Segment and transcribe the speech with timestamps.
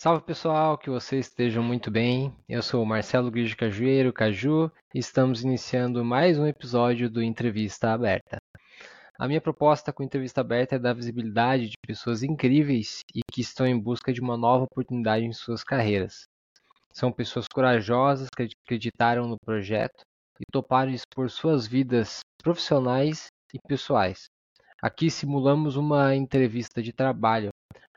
[0.00, 2.32] Salve pessoal, que vocês estejam muito bem.
[2.48, 7.90] Eu sou o Marcelo Grigio Cajueiro, Caju, e estamos iniciando mais um episódio do Entrevista
[7.90, 8.38] Aberta.
[9.18, 13.66] A minha proposta com Entrevista Aberta é dar visibilidade de pessoas incríveis e que estão
[13.66, 16.28] em busca de uma nova oportunidade em suas carreiras.
[16.92, 20.02] São pessoas corajosas que acreditaram no projeto
[20.38, 24.26] e toparam expor suas vidas profissionais e pessoais.
[24.80, 27.48] Aqui simulamos uma entrevista de trabalho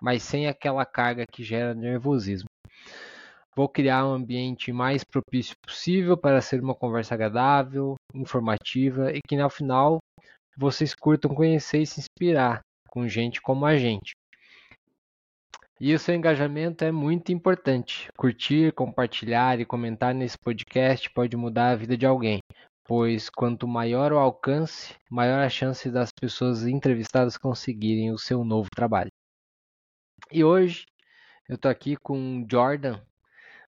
[0.02, 2.50] mas sem aquela carga que gera nervosismo.
[3.56, 9.36] Vou criar um ambiente mais propício possível para ser uma conversa agradável, informativa e que
[9.36, 10.00] no final
[10.58, 14.14] vocês curtam conhecer e se inspirar com gente como a gente.
[15.80, 18.08] E o seu engajamento é muito importante.
[18.16, 22.40] Curtir, compartilhar e comentar nesse podcast pode mudar a vida de alguém,
[22.86, 28.70] pois quanto maior o alcance, maior a chance das pessoas entrevistadas conseguirem o seu novo
[28.76, 29.10] trabalho.
[30.34, 30.86] E hoje
[31.50, 33.02] eu tô aqui com Jordan,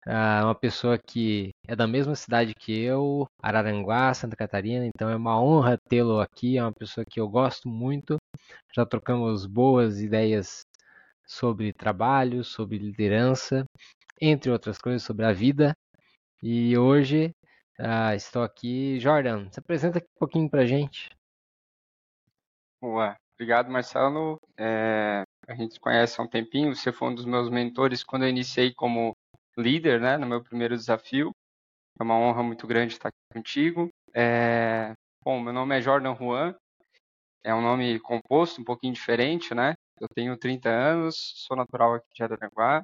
[0.05, 5.15] ah, uma pessoa que é da mesma cidade que eu, Araranguá, Santa Catarina, então é
[5.15, 8.17] uma honra tê-lo aqui, é uma pessoa que eu gosto muito.
[8.75, 10.61] Já trocamos boas ideias
[11.25, 13.65] sobre trabalho, sobre liderança,
[14.21, 15.73] entre outras coisas sobre a vida.
[16.43, 17.31] E hoje
[17.79, 18.99] ah, estou aqui.
[18.99, 21.09] Jordan, se apresenta aqui um pouquinho pra gente.
[22.79, 24.39] Boa, obrigado Marcelo.
[24.59, 28.29] É, a gente conhece há um tempinho, você foi um dos meus mentores quando eu
[28.29, 29.15] iniciei como
[29.57, 31.31] líder, né, no meu primeiro desafio.
[31.99, 33.89] É uma honra muito grande estar aqui contigo.
[34.13, 34.93] É...
[35.23, 36.55] Bom, meu nome é Jordan Juan,
[37.43, 39.73] é um nome composto, um pouquinho diferente, né?
[39.99, 42.83] Eu tenho 30 anos, sou natural aqui de Araranguá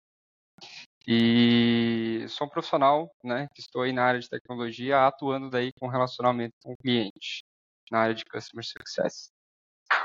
[1.07, 5.87] e sou um profissional, né, que estou aí na área de tecnologia, atuando daí com
[5.87, 7.43] relacionamento com o cliente,
[7.89, 9.31] na área de Customer Success.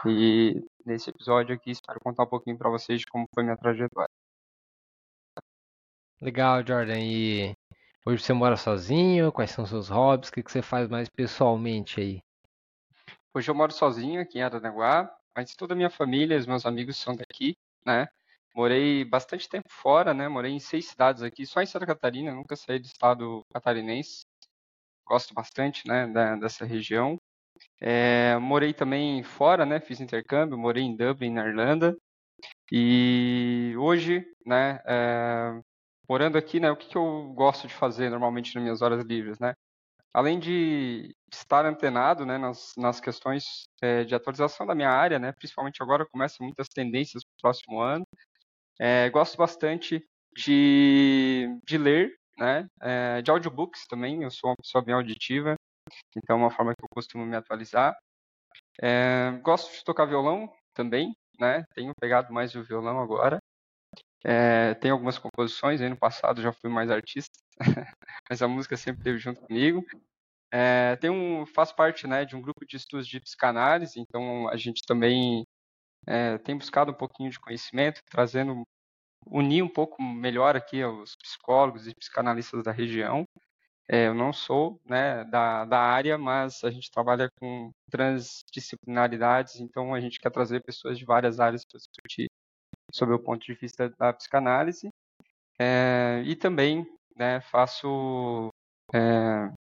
[0.06, 4.11] E nesse episódio aqui espero contar um pouquinho para vocês de como foi minha trajetória.
[6.20, 7.00] Legal, Jordan.
[7.00, 7.55] E
[8.05, 9.33] hoje você mora sozinho?
[9.33, 10.28] Quais são os seus hobbies?
[10.28, 12.22] O que você faz mais pessoalmente aí?
[13.34, 16.96] Hoje eu moro sozinho aqui em Aranaguá, mas toda a minha família, os meus amigos
[16.96, 18.06] são daqui, né?
[18.55, 20.29] Morei bastante tempo fora, né?
[20.29, 24.27] Morei em seis cidades aqui, só em Santa Catarina, nunca saí do estado catarinense.
[25.06, 26.06] Gosto bastante, né,
[26.39, 27.17] dessa região.
[27.80, 29.80] É, morei também fora, né?
[29.80, 31.96] Fiz intercâmbio, morei em Dublin, na Irlanda.
[32.70, 34.80] E hoje, né?
[34.86, 35.61] É,
[36.08, 36.70] morando aqui, né?
[36.70, 39.55] O que, que eu gosto de fazer normalmente nas minhas horas livres, né?
[40.14, 42.39] Além de estar antenado, né?
[42.39, 45.33] Nas, nas questões é, de atualização da minha área, né?
[45.33, 48.05] Principalmente agora começam muitas tendências para o próximo ano.
[48.80, 50.05] É, gosto bastante
[50.36, 52.67] de, de ler, né?
[52.83, 54.23] É, de audiobooks também.
[54.23, 55.56] Eu sou uma pessoa bem auditiva.
[56.17, 57.97] Então, é uma forma que eu costumo me atualizar.
[58.80, 61.64] É, gosto de tocar violão também, né?
[61.75, 63.39] Tenho pegado mais o violão agora.
[64.25, 67.33] É, tenho algumas composições, aí no passado já fui mais artista,
[68.30, 69.85] mas a música sempre esteve junto comigo.
[70.53, 74.83] É, tenho, faço parte né, de um grupo de estudos de psicanálise, então a gente
[74.86, 75.45] também
[76.07, 78.63] é, tem buscado um pouquinho de conhecimento, trazendo,
[79.27, 83.24] unir um pouco melhor aqui os psicólogos e psicanalistas da região.
[83.92, 89.92] É, eu não sou né, da, da área, mas a gente trabalha com transdisciplinaridades, então
[89.92, 92.30] a gente quer trazer pessoas de várias áreas para discutir
[92.91, 94.89] sobre o ponto de vista da psicanálise.
[95.58, 98.48] É, e também né, faço.
[98.95, 99.53] É,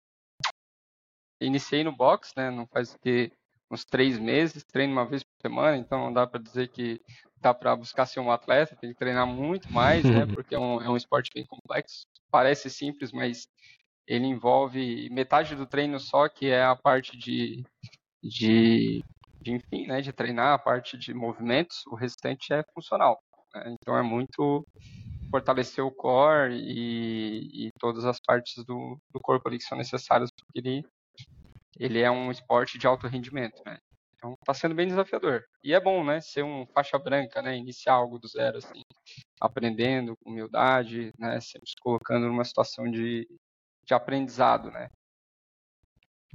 [1.41, 3.33] iniciei no box, né, não faz que
[3.69, 7.01] uns três meses, treino uma vez por semana, então não dá para dizer que
[7.41, 10.81] dá para buscar ser um atleta, tem que treinar muito mais, né, porque é um,
[10.81, 12.07] é um esporte bem complexo.
[12.31, 13.49] Parece simples, mas
[14.07, 17.65] ele envolve metade do treino só, que é a parte de,
[18.23, 19.05] de,
[19.41, 23.23] de enfim, né, de treinar, a parte de movimentos, o restante é funcional.
[23.55, 23.77] Né?
[23.81, 24.67] Então é muito
[25.31, 30.31] fortalecer o core e, e todas as partes do, do corpo ali que são necessárias,
[30.31, 30.85] porque ele,
[31.79, 33.79] ele é um esporte de alto rendimento, né?
[34.17, 35.45] Então está sendo bem desafiador.
[35.65, 38.83] E é bom, né, ser um faixa branca, né, iniciar algo do zero, assim,
[39.41, 43.27] aprendendo com humildade, né, sempre se colocando numa situação de,
[43.91, 44.89] de aprendizado, né?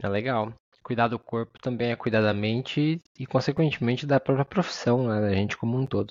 [0.01, 0.53] É legal.
[0.83, 5.33] Cuidar do corpo também é cuidar da mente e, consequentemente, da própria profissão, né, da
[5.33, 6.09] gente como um todo.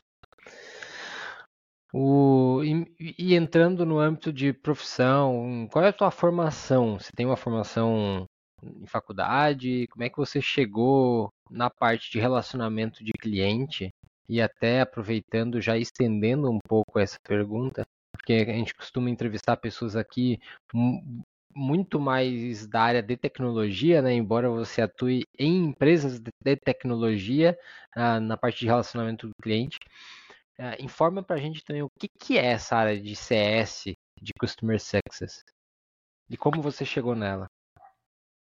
[1.93, 6.99] O, e, e, entrando no âmbito de profissão, qual é a tua formação?
[6.99, 8.25] Você tem uma formação
[8.65, 9.87] em faculdade?
[9.89, 13.91] Como é que você chegou na parte de relacionamento de cliente?
[14.29, 19.95] E até aproveitando, já estendendo um pouco essa pergunta, porque a gente costuma entrevistar pessoas
[19.95, 20.41] aqui
[21.55, 24.13] muito mais da área de tecnologia, né?
[24.13, 27.59] Embora você atue em empresas de tecnologia,
[27.95, 29.79] ah, na parte de relacionamento do cliente.
[30.57, 34.81] É, informa pra gente também o que, que é essa área de CS, de Customer
[34.81, 35.43] Success,
[36.31, 37.47] e como você chegou nela.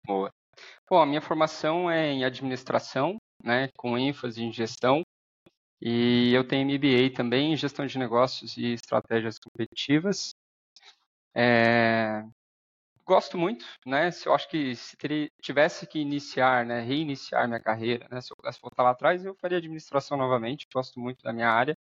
[0.06, 0.32] Boa.
[0.90, 5.04] Bom, a minha formação é em administração, né, com ênfase em gestão,
[5.80, 10.32] e eu tenho MBA também em gestão de negócios e estratégias competitivas.
[11.36, 12.24] É...
[13.12, 14.10] Gosto muito, né?
[14.26, 14.96] Eu acho que se
[15.42, 19.36] tivesse que iniciar, né, reiniciar minha carreira, né, se eu pudesse voltar lá atrás, eu
[19.36, 20.66] faria administração novamente.
[20.74, 21.76] Gosto muito da minha área.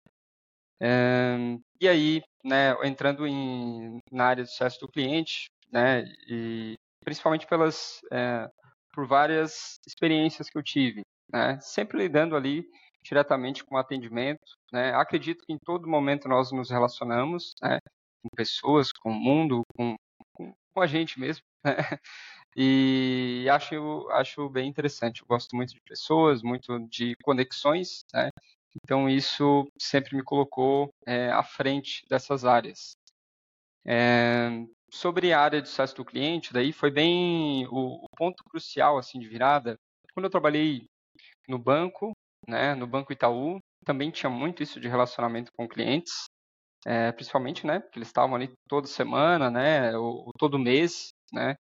[0.81, 1.37] É...
[1.81, 6.75] E aí, né, entrando em, na área de sucesso do cliente, né, e
[7.05, 8.49] principalmente pelas é,
[8.93, 12.65] por várias experiências que eu tive, né, sempre lidando ali
[13.05, 14.57] diretamente com atendimento.
[14.73, 14.93] Né?
[14.95, 17.79] Acredito que em todo momento nós nos relacionamos né?
[18.21, 19.95] com pessoas, com o mundo, com,
[20.75, 21.45] com, a gente mesmo.
[21.65, 21.75] Né?
[22.57, 25.21] E acho, acho bem interessante.
[25.21, 28.05] Eu gosto muito de pessoas, muito de conexões.
[28.13, 28.29] Né?
[28.83, 32.97] Então isso sempre me colocou é, à frente dessas áreas.
[33.87, 34.51] É,
[34.91, 39.19] sobre a área de sucesso do cliente, daí foi bem o, o ponto crucial assim
[39.19, 39.77] de virada.
[40.13, 40.85] Quando eu trabalhei
[41.49, 42.13] no banco,
[42.49, 46.25] né, no Banco Itaú, também tinha muito isso de relacionamento com clientes,
[46.87, 51.55] é, principalmente, né, porque eles estavam ali toda semana, né, ou, ou, todo mês, né,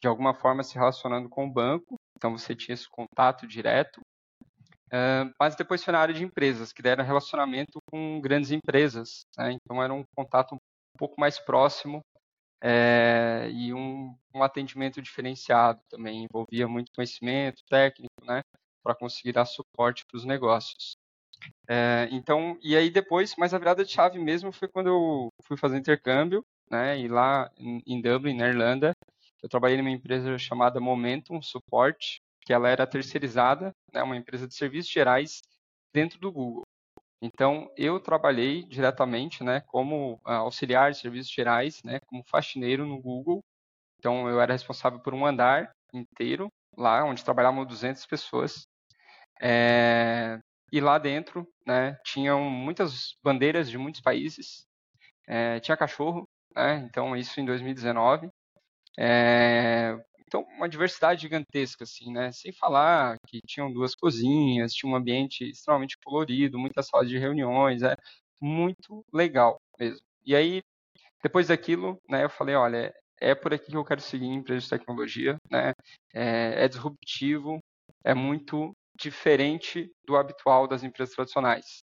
[0.00, 4.00] de alguma forma se relacionando com o banco, então você tinha esse contato direto.
[4.92, 9.52] É, mas depois foi na área de empresas, que deram relacionamento com grandes empresas, né,
[9.52, 10.58] então era um contato um
[10.98, 12.00] pouco mais próximo
[12.62, 18.42] é, e um, um atendimento diferenciado também, envolvia muito conhecimento técnico, né,
[18.82, 20.94] para conseguir dar suporte para os negócios.
[21.68, 25.56] É, então, e aí depois, mas a virada de chave mesmo foi quando eu fui
[25.56, 28.92] fazer intercâmbio, né, e lá em, Dublin, na Irlanda,
[29.42, 34.54] eu trabalhei numa empresa chamada Momentum Support, que ela era terceirizada, né, uma empresa de
[34.54, 35.40] serviços gerais
[35.92, 36.62] dentro do Google.
[37.22, 43.00] Então, eu trabalhei diretamente, né, como uh, auxiliar de serviços gerais, né, como faxineiro no
[43.00, 43.40] Google.
[43.98, 48.66] Então, eu era responsável por um andar inteiro, lá onde trabalhavam 200 pessoas.
[49.40, 50.38] É,
[50.74, 54.66] e lá dentro, né, tinham muitas bandeiras de muitos países.
[55.28, 58.28] É, tinha cachorro, né, então isso em 2019.
[58.98, 62.32] É, então, uma diversidade gigantesca, assim, né?
[62.32, 67.82] Sem falar que tinham duas cozinhas, tinha um ambiente extremamente colorido, muitas salas de reuniões,
[67.82, 67.96] é
[68.40, 70.04] muito legal mesmo.
[70.26, 70.62] E aí,
[71.22, 74.62] depois daquilo, né, eu falei, olha, é por aqui que eu quero seguir em empresa
[74.62, 75.72] de tecnologia, né?
[76.14, 77.60] É, é disruptivo,
[78.04, 81.82] é muito diferente do habitual das empresas tradicionais.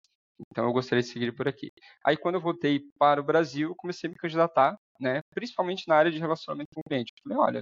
[0.52, 1.72] Então eu gostaria de seguir por aqui.
[2.06, 6.12] Aí quando eu voltei para o Brasil, comecei a me candidatar, né, principalmente na área
[6.12, 7.14] de relacionamento com o cliente.
[7.24, 7.62] falei, olha,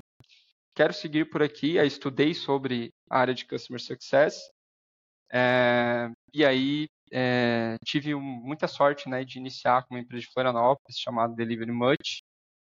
[0.75, 1.77] quero seguir por aqui.
[1.79, 4.49] Aí estudei sobre a área de Customer Success.
[5.31, 10.97] É, e aí é, tive muita sorte né, de iniciar com uma empresa de Florianópolis
[10.97, 12.21] chamada Delivery Much,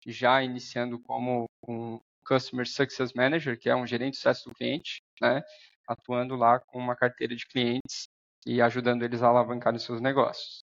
[0.06, 5.01] já iniciando como um Customer Success Manager, que é um gerente de sucesso do cliente,
[5.22, 5.42] né,
[5.89, 8.07] atuando lá com uma carteira de clientes
[8.45, 10.63] e ajudando eles a alavancar os seus negócios.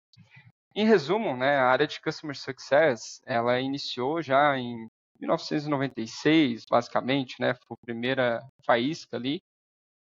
[0.75, 4.87] Em resumo, né, a área de Customer Success, ela iniciou já em
[5.19, 9.41] 1996, basicamente, né, foi a primeira faísca ali,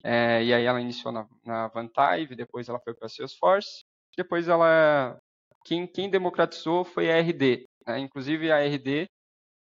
[0.03, 3.83] é, e aí ela iniciou na, na Vantive, depois ela foi para a Salesforce,
[4.15, 5.17] depois ela,
[5.65, 9.07] quem, quem democratizou foi a RD, né, inclusive a RD,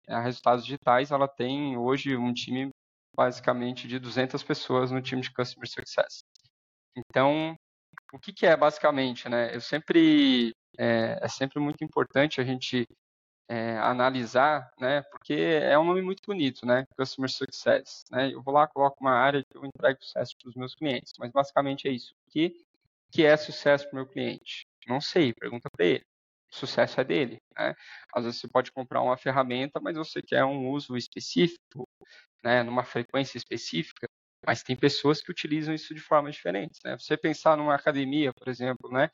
[0.08, 2.70] a Resultados Digitais, ela tem hoje um time
[3.18, 6.22] basicamente de 200 pessoas no time de Customer Success.
[6.96, 7.56] Então,
[8.12, 9.52] o que, que é basicamente, né?
[9.52, 12.86] Eu sempre é, é sempre muito importante a gente
[13.48, 15.02] é, analisar, né?
[15.10, 16.84] Porque é um nome muito bonito, né?
[16.96, 18.32] Customer Success, né?
[18.32, 21.32] Eu vou lá, coloco uma área que eu entrego sucesso para os meus clientes, mas
[21.32, 22.14] basicamente é isso.
[22.28, 22.54] O que
[23.10, 24.64] que é sucesso para o meu cliente?
[24.86, 26.04] Não sei, pergunta para ele.
[26.52, 27.74] O sucesso é dele, né?
[28.14, 31.87] Às vezes você pode comprar uma ferramenta, mas você quer um uso específico,
[32.48, 34.08] né, numa frequência específica,
[34.46, 36.96] mas tem pessoas que utilizam isso de formas diferentes, né?
[36.98, 39.10] Você pensar numa academia, por exemplo, né?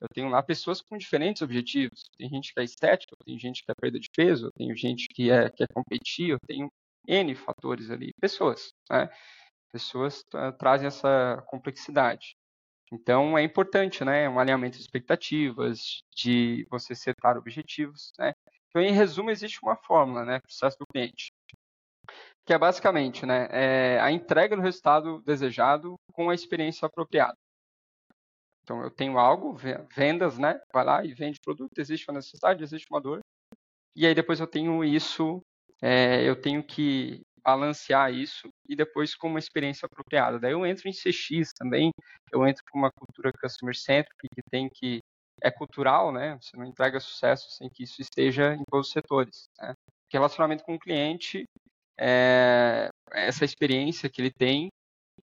[0.00, 2.04] Eu tenho lá pessoas com diferentes objetivos.
[2.16, 5.30] Tem gente que é estética, tem gente que é perda de peso, tem gente que
[5.32, 6.70] é quer competir, eu tenho
[7.08, 8.12] N fatores ali.
[8.20, 9.08] Pessoas, né?
[9.72, 10.24] Pessoas
[10.56, 12.36] trazem essa complexidade.
[12.92, 14.28] Então é importante, né?
[14.28, 18.32] Um alinhamento de expectativas, de você setar objetivos, né?
[18.68, 20.38] Então, em resumo, existe uma fórmula, né?
[20.38, 21.32] Processo do cliente
[22.46, 27.34] que é basicamente né, é a entrega do resultado desejado com a experiência apropriada.
[28.62, 29.56] Então, eu tenho algo,
[29.94, 30.60] vendas, né?
[30.72, 33.20] Vai lá e vende produto, existe uma necessidade, existe uma dor.
[33.94, 35.40] E aí depois eu tenho isso,
[35.80, 40.38] é, eu tenho que balancear isso e depois com uma experiência apropriada.
[40.38, 41.92] Daí eu entro em CX também,
[42.32, 45.00] eu entro com uma cultura customer centric que tem que
[45.42, 46.36] é cultural, né?
[46.40, 49.48] Você não entrega sucesso sem que isso esteja em todos os setores.
[49.60, 49.74] Né?
[50.12, 51.44] Relacionamento com o cliente,
[51.98, 54.68] é, essa experiência que ele tem,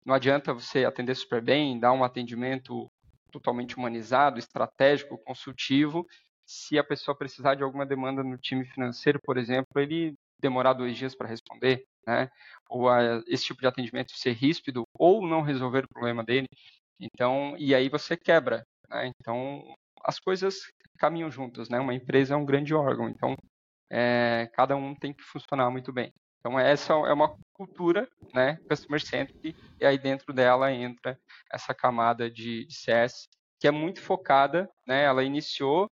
[0.05, 2.87] não adianta você atender super bem, dar um atendimento
[3.31, 6.05] totalmente humanizado, estratégico, consultivo,
[6.45, 10.95] se a pessoa precisar de alguma demanda no time financeiro, por exemplo, ele demorar dois
[10.95, 12.29] dias para responder, né?
[12.69, 16.47] Ou a, esse tipo de atendimento ser ríspido ou não resolver o problema dele.
[16.99, 19.07] Então, e aí você quebra, né?
[19.19, 19.63] Então,
[20.03, 20.55] as coisas
[20.97, 21.79] caminham juntas, né?
[21.79, 23.35] Uma empresa é um grande órgão, então
[23.89, 26.11] é, cada um tem que funcionar muito bem.
[26.45, 28.59] Então, essa é uma cultura, né?
[28.69, 31.19] Customer centric, e aí dentro dela entra
[31.51, 33.27] essa camada de, de CS
[33.59, 35.05] que é muito focada, né?
[35.05, 35.89] Ela iniciou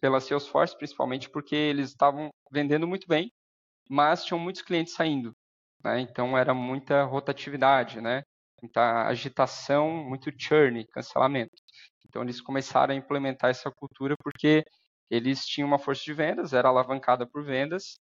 [0.00, 3.32] pela Salesforce, principalmente porque eles estavam vendendo muito bem,
[3.88, 5.34] mas tinham muitos clientes saindo.
[5.82, 6.00] Né?
[6.00, 8.22] Então era muita rotatividade, né?
[8.62, 11.56] muita agitação, muito churn, cancelamento.
[12.06, 14.64] Então eles começaram a implementar essa cultura porque
[15.10, 17.98] eles tinham uma força de vendas, era alavancada por vendas,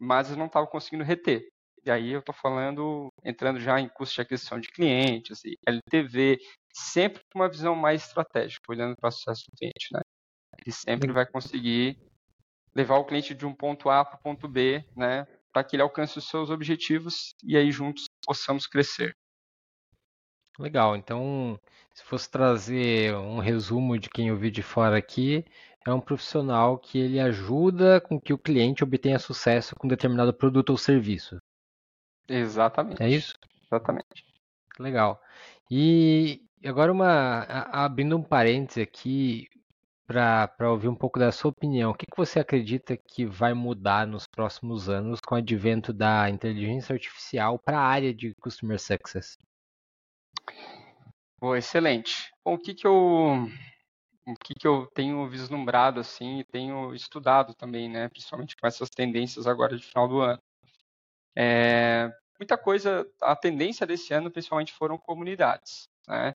[0.00, 1.48] mas eles não estavam conseguindo reter.
[1.84, 6.38] E aí eu estou falando, entrando já em custo de aquisição de clientes, LTV,
[6.72, 9.88] sempre com uma visão mais estratégica, olhando para o sucesso do cliente.
[9.92, 10.00] Né?
[10.58, 11.98] Ele sempre vai conseguir
[12.74, 15.82] levar o cliente de um ponto A para o ponto B, né, para que ele
[15.82, 19.14] alcance os seus objetivos e aí juntos possamos crescer.
[20.58, 20.96] Legal.
[20.96, 21.58] Então,
[21.92, 25.44] se fosse trazer um resumo de quem eu vi de fora aqui,
[25.86, 30.70] é um profissional que ele ajuda com que o cliente obtenha sucesso com determinado produto
[30.70, 31.38] ou serviço.
[32.28, 33.02] Exatamente.
[33.02, 33.34] É isso?
[33.66, 34.24] Exatamente.
[34.78, 35.20] Legal.
[35.70, 39.48] E agora uma abrindo um parêntese aqui,
[40.06, 41.90] para ouvir um pouco da sua opinião.
[41.90, 46.28] O que, que você acredita que vai mudar nos próximos anos com o advento da
[46.28, 49.38] inteligência artificial para a área de Customer Success?
[51.40, 52.30] Oh, excelente.
[52.44, 53.48] Bom, o que, que eu
[54.26, 58.88] o que, que eu tenho vislumbrado assim e tenho estudado também, né, principalmente com essas
[58.90, 60.42] tendências agora de final do ano.
[61.36, 66.34] É, muita coisa, a tendência desse ano principalmente foram comunidades, né?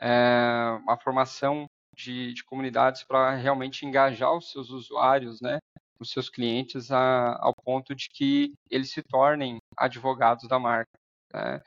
[0.00, 1.66] É, a formação
[1.96, 5.58] de, de comunidades para realmente engajar os seus usuários, né,
[5.98, 10.90] os seus clientes, a, ao ponto de que eles se tornem advogados da marca.
[11.32, 11.60] Né?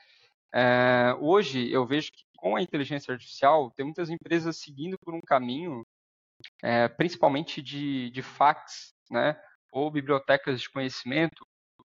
[0.54, 5.20] É, hoje, eu vejo que com a inteligência artificial, tem muitas empresas seguindo por um
[5.20, 5.86] caminho,
[6.60, 9.40] é, principalmente de, de fax, né,
[9.70, 11.46] ou bibliotecas de conhecimento,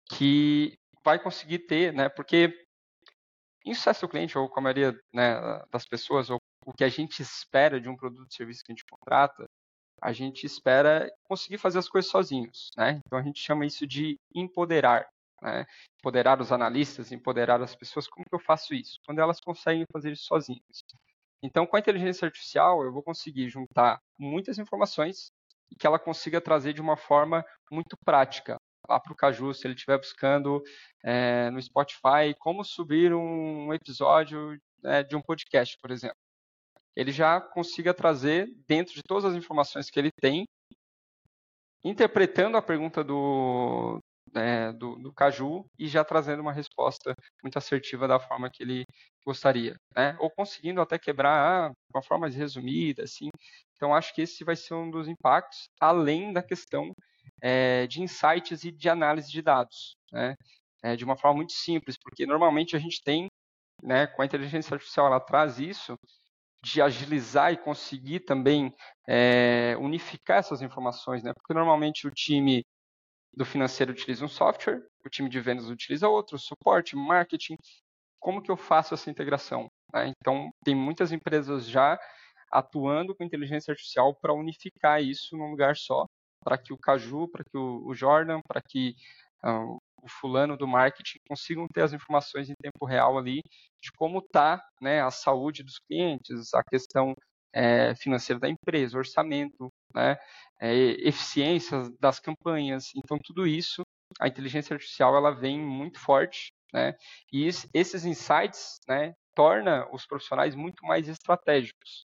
[0.10, 0.74] que
[1.04, 2.66] vai conseguir ter, né, porque
[3.66, 5.36] em sucesso do cliente, ou com a maioria né,
[5.70, 8.76] das pessoas, ou o que a gente espera de um produto ou serviço que a
[8.76, 9.46] gente contrata,
[10.02, 13.02] a gente espera conseguir fazer as coisas sozinhos, né?
[13.06, 15.08] Então a gente chama isso de empoderar,
[15.42, 15.66] né?
[16.00, 18.08] Empoderar os analistas, empoderar as pessoas.
[18.08, 19.00] Como que eu faço isso?
[19.06, 20.84] Quando elas conseguem fazer isso sozinhas.
[21.44, 25.32] Então, com a inteligência artificial, eu vou conseguir juntar muitas informações
[25.72, 28.58] e que ela consiga trazer de uma forma muito prática
[28.90, 30.64] lá para o Caju, se ele estiver buscando
[31.04, 36.16] é, no Spotify como subir um episódio né, de um podcast, por exemplo
[36.98, 40.46] ele já consiga trazer, dentro de todas as informações que ele tem,
[41.84, 44.00] interpretando a pergunta do,
[44.34, 48.86] né, do, do, Caju e já trazendo uma resposta muito assertiva da forma que ele
[49.26, 50.16] gostaria, né?
[50.20, 53.30] Ou conseguindo até quebrar ah, uma forma resumida, assim.
[53.76, 56.92] Então, acho que esse vai ser um dos impactos, além da questão
[57.42, 60.36] é, de insights e de análise de dados, né?
[60.84, 63.28] É, de uma forma muito simples, porque normalmente a gente tem,
[63.84, 65.98] né, com a inteligência artificial, ela traz isso,
[66.64, 68.72] de agilizar e conseguir também
[69.08, 71.34] é, unificar essas informações, né?
[71.34, 72.64] Porque normalmente o time
[73.38, 77.56] do financeiro utiliza um software, o time de vendas utiliza outro, suporte, marketing.
[78.20, 79.70] Como que eu faço essa integração?
[79.94, 80.12] Né?
[80.20, 82.00] Então, tem muitas empresas já
[82.52, 86.06] atuando com inteligência artificial para unificar isso num lugar só,
[86.44, 88.96] para que o Caju, para que o Jordan, para que
[89.44, 93.42] uh, o fulano do marketing consigam ter as informações em tempo real ali
[93.82, 97.14] de como está né, a saúde dos clientes, a questão
[97.54, 100.18] é, financeira da empresa, orçamento, né,
[100.60, 100.74] é,
[101.08, 102.92] eficiência das campanhas.
[102.96, 103.82] Então, tudo isso,
[104.20, 106.96] a inteligência artificial ela vem muito forte, né,
[107.32, 112.06] e esses insights né, torna os profissionais muito mais estratégicos,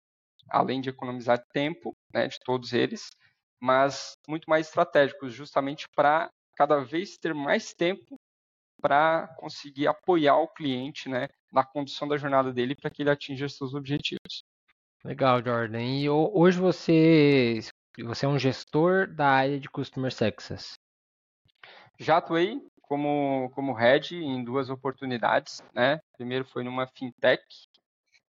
[0.50, 3.08] além de economizar tempo né, de todos eles,
[3.60, 8.16] mas muito mais estratégicos, justamente para cada vez ter mais tempo
[8.80, 13.48] para conseguir apoiar o cliente né, na condução da jornada dele para que ele atinja
[13.48, 14.44] seus objetivos.
[15.04, 15.82] Legal, Jordan.
[15.82, 17.60] E hoje você,
[18.02, 20.78] você é um gestor da área de Customer Success.
[21.98, 25.62] Já atuei como, como head em duas oportunidades.
[25.74, 26.00] Né?
[26.16, 27.44] Primeiro foi numa fintech,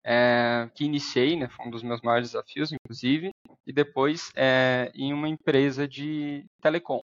[0.03, 3.29] é, que iniciei, né, foi um dos meus maiores desafios, inclusive,
[3.65, 7.01] e depois é, em uma empresa de telecom.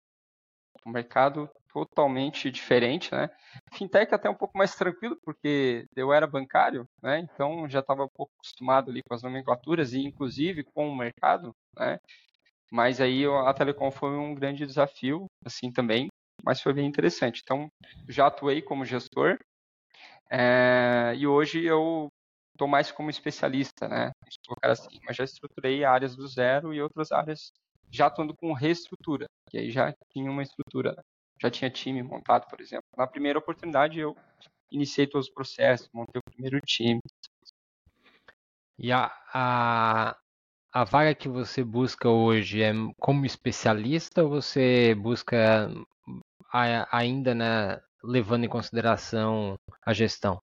[0.86, 3.28] Um mercado totalmente diferente, né?
[3.72, 7.18] Fintech até um pouco mais tranquilo, porque eu era bancário, né?
[7.18, 11.52] Então já estava um pouco acostumado ali com as nomenclaturas e inclusive com o mercado,
[11.76, 11.98] né?
[12.70, 16.08] Mas aí a telecom foi um grande desafio, assim também,
[16.44, 17.40] mas foi bem interessante.
[17.42, 17.68] Então
[18.08, 19.38] já atuei como gestor
[20.30, 22.08] é, e hoje eu
[22.52, 24.10] estou mais como especialista, né?
[24.46, 27.52] Colocar assim, mas já estruturei áreas do zero e outras áreas
[27.94, 31.00] já atuando com reestrutura, que aí já tinha uma estrutura,
[31.40, 32.84] já tinha time montado, por exemplo.
[32.96, 34.16] Na primeira oportunidade eu
[34.68, 37.00] iniciei todos os processos, montei o primeiro time.
[38.76, 40.18] E a, a,
[40.72, 45.70] a vaga que você busca hoje é como especialista ou você busca
[46.90, 49.54] ainda né, levando em consideração
[49.86, 50.40] a gestão?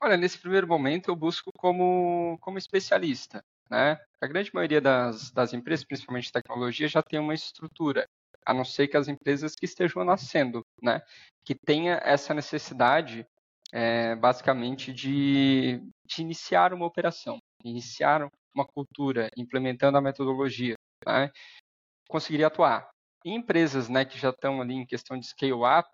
[0.00, 3.44] Olha, nesse primeiro momento eu busco como, como especialista.
[3.70, 3.96] Né?
[4.22, 8.06] A grande maioria das, das empresas, principalmente de tecnologia, já tem uma estrutura,
[8.46, 11.02] a não ser que as empresas que estejam nascendo, né?
[11.44, 13.26] que tenha essa necessidade,
[13.72, 21.28] é, basicamente, de, de iniciar uma operação, iniciar uma cultura, implementando a metodologia, né?
[22.08, 22.88] conseguiria atuar.
[23.24, 25.88] Em empresas né, que já estão ali em questão de scale-up,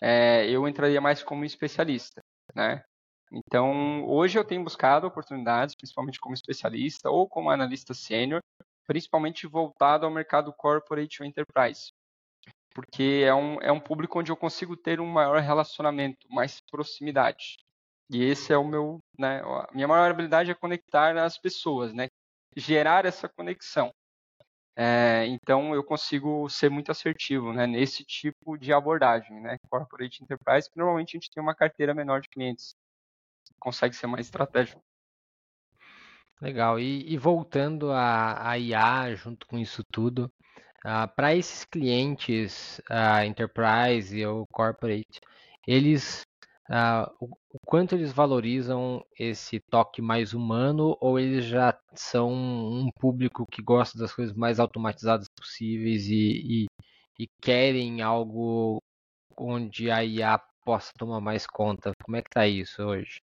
[0.00, 2.20] é, eu entraria mais como especialista.
[2.54, 2.84] Né?
[3.32, 8.40] Então, hoje eu tenho buscado oportunidades, principalmente como especialista ou como analista sênior,
[8.86, 11.90] principalmente voltado ao mercado corporate ou enterprise,
[12.72, 17.56] porque é um, é um público onde eu consigo ter um maior relacionamento, mais proximidade.
[18.08, 22.06] E esse é o meu, né, a minha maior habilidade é conectar as pessoas, né,
[22.56, 23.92] gerar essa conexão.
[24.78, 30.70] É, então eu consigo ser muito assertivo né, nesse tipo de abordagem, né, corporate enterprise,
[30.70, 32.76] que normalmente a gente tem uma carteira menor de clientes
[33.58, 34.82] consegue ser mais estratégico.
[36.40, 36.78] Legal.
[36.78, 40.30] E, e voltando a IA junto com isso tudo,
[40.84, 45.20] uh, para esses clientes uh, enterprise ou corporate,
[45.66, 46.22] eles
[46.70, 52.90] uh, o, o, quanto eles valorizam esse toque mais humano ou eles já são um
[53.00, 56.66] público que gosta das coisas mais automatizadas possíveis e,
[57.18, 58.82] e, e querem algo
[59.38, 61.92] onde a IA possa tomar mais conta?
[62.04, 63.25] Como é que está isso hoje?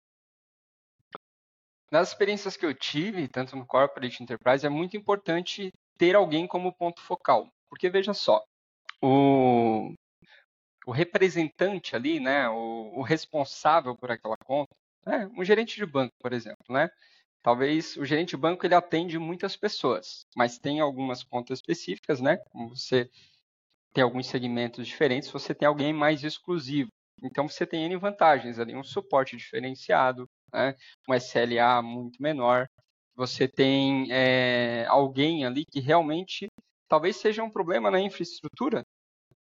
[1.91, 6.75] Nas experiências que eu tive, tanto no corporate enterprise, é muito importante ter alguém como
[6.75, 7.49] ponto focal.
[7.69, 8.43] Porque veja só,
[9.03, 9.93] o,
[10.87, 14.71] o representante ali, né, o, o, responsável por aquela conta,
[15.07, 16.89] né, um gerente de banco, por exemplo, né?
[17.43, 22.39] Talvez o gerente de banco ele atende muitas pessoas, mas tem algumas contas específicas, né?
[22.51, 23.11] Como você
[23.93, 26.89] tem alguns segmentos diferentes, você tem alguém mais exclusivo.
[27.23, 30.75] Então você tem N vantagens ali, um suporte diferenciado, né?
[31.09, 32.69] um SLA muito menor.
[33.17, 36.49] Você tem é, alguém ali que realmente
[36.89, 38.85] talvez seja um problema na infraestrutura.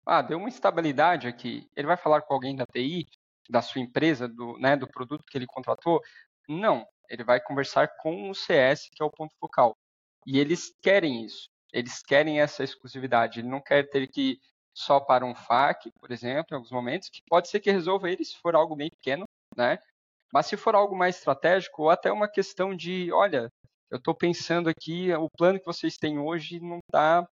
[0.05, 1.69] Ah, deu uma instabilidade aqui.
[1.77, 3.07] Ele vai falar com alguém da TI,
[3.51, 6.01] da sua empresa, do, né, do produto que ele contratou?
[6.49, 6.87] Não.
[7.09, 9.77] Ele vai conversar com o CS, que é o ponto focal.
[10.27, 11.49] E eles querem isso.
[11.73, 13.41] Eles querem essa exclusividade.
[13.41, 14.41] Ele não quer ter que
[14.75, 18.25] só para um FAQ, por exemplo, em alguns momentos, que pode ser que resolva ele
[18.25, 19.25] se for algo bem pequeno,
[19.57, 19.79] né?
[20.33, 23.51] Mas se for algo mais estratégico, ou até uma questão de, olha,
[23.91, 27.27] eu estou pensando aqui, o plano que vocês têm hoje não está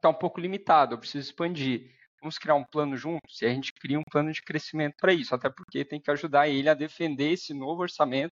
[0.00, 1.94] tá um pouco limitado, eu preciso expandir.
[2.20, 3.40] Vamos criar um plano juntos?
[3.42, 6.48] E a gente cria um plano de crescimento para isso, até porque tem que ajudar
[6.48, 8.32] ele a defender esse novo orçamento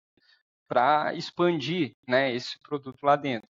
[0.68, 3.48] para expandir né, esse produto lá dentro.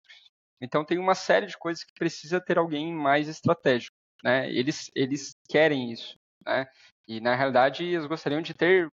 [0.61, 3.95] Então tem uma série de coisas que precisa ter alguém mais estratégico.
[4.25, 4.51] Né?
[4.51, 6.17] Eles, eles querem isso.
[6.45, 6.67] Né?
[7.07, 8.89] E na realidade eles gostariam de ter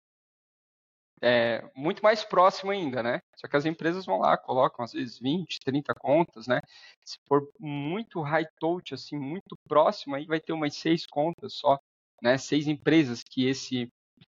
[1.21, 3.21] é, muito mais próximo ainda, né?
[3.35, 6.61] Só que as empresas vão lá, colocam às vezes 20, 30 contas, né?
[7.03, 11.79] Se for muito high touch, assim, muito próximo, aí vai ter umas seis contas só,
[12.21, 12.37] né?
[12.37, 13.87] Seis empresas que esse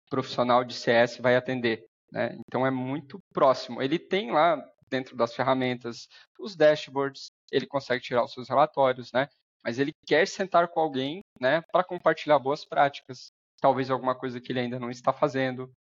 [0.10, 2.38] profissional de CS vai atender, né?
[2.48, 3.82] Então é muito próximo.
[3.82, 6.08] Ele tem lá dentro das ferramentas
[6.40, 9.28] os dashboards, ele consegue tirar os seus relatórios, né?
[9.64, 14.52] Mas ele quer sentar com alguém, né, para compartilhar boas práticas, talvez alguma coisa que
[14.52, 15.72] ele ainda não está fazendo,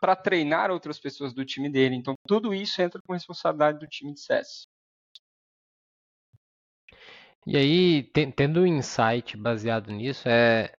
[0.00, 1.94] para treinar outras pessoas do time dele.
[1.94, 4.66] Então, tudo isso entra com responsabilidade do time de CS.
[7.46, 8.02] E aí,
[8.36, 10.70] tendo um insight baseado nisso, é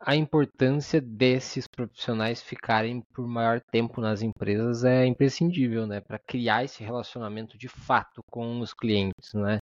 [0.00, 6.64] a importância desses profissionais ficarem por maior tempo nas empresas é imprescindível, né, para criar
[6.64, 9.58] esse relacionamento de fato com os clientes, né?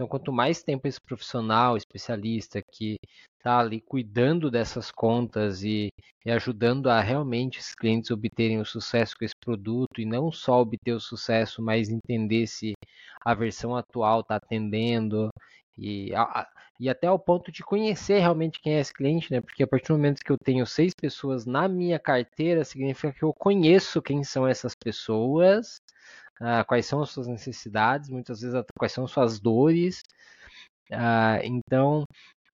[0.00, 2.96] Então, quanto mais tempo esse profissional, especialista que
[3.36, 5.92] está ali cuidando dessas contas e,
[6.24, 10.62] e, ajudando a realmente esses clientes obterem o sucesso com esse produto e não só
[10.62, 12.72] obter o sucesso, mas entender se
[13.22, 15.28] a versão atual está atendendo
[15.76, 16.48] e, a,
[16.80, 19.42] e até ao ponto de conhecer realmente quem é esse cliente, né?
[19.42, 23.22] Porque a partir do momento que eu tenho seis pessoas na minha carteira, significa que
[23.22, 25.78] eu conheço quem são essas pessoas
[26.40, 30.02] uh, quais são as suas necessidades, muitas vezes quais são suas dores.
[30.90, 32.04] Uh, então,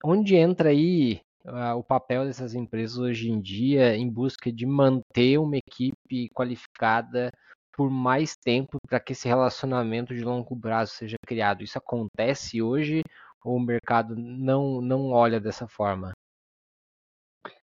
[0.03, 5.39] onde entra aí uh, o papel dessas empresas hoje em dia em busca de manter
[5.39, 7.31] uma equipe qualificada
[7.71, 11.63] por mais tempo para que esse relacionamento de longo prazo seja criado?
[11.63, 13.03] Isso acontece hoje
[13.43, 16.11] ou o mercado não, não olha dessa forma?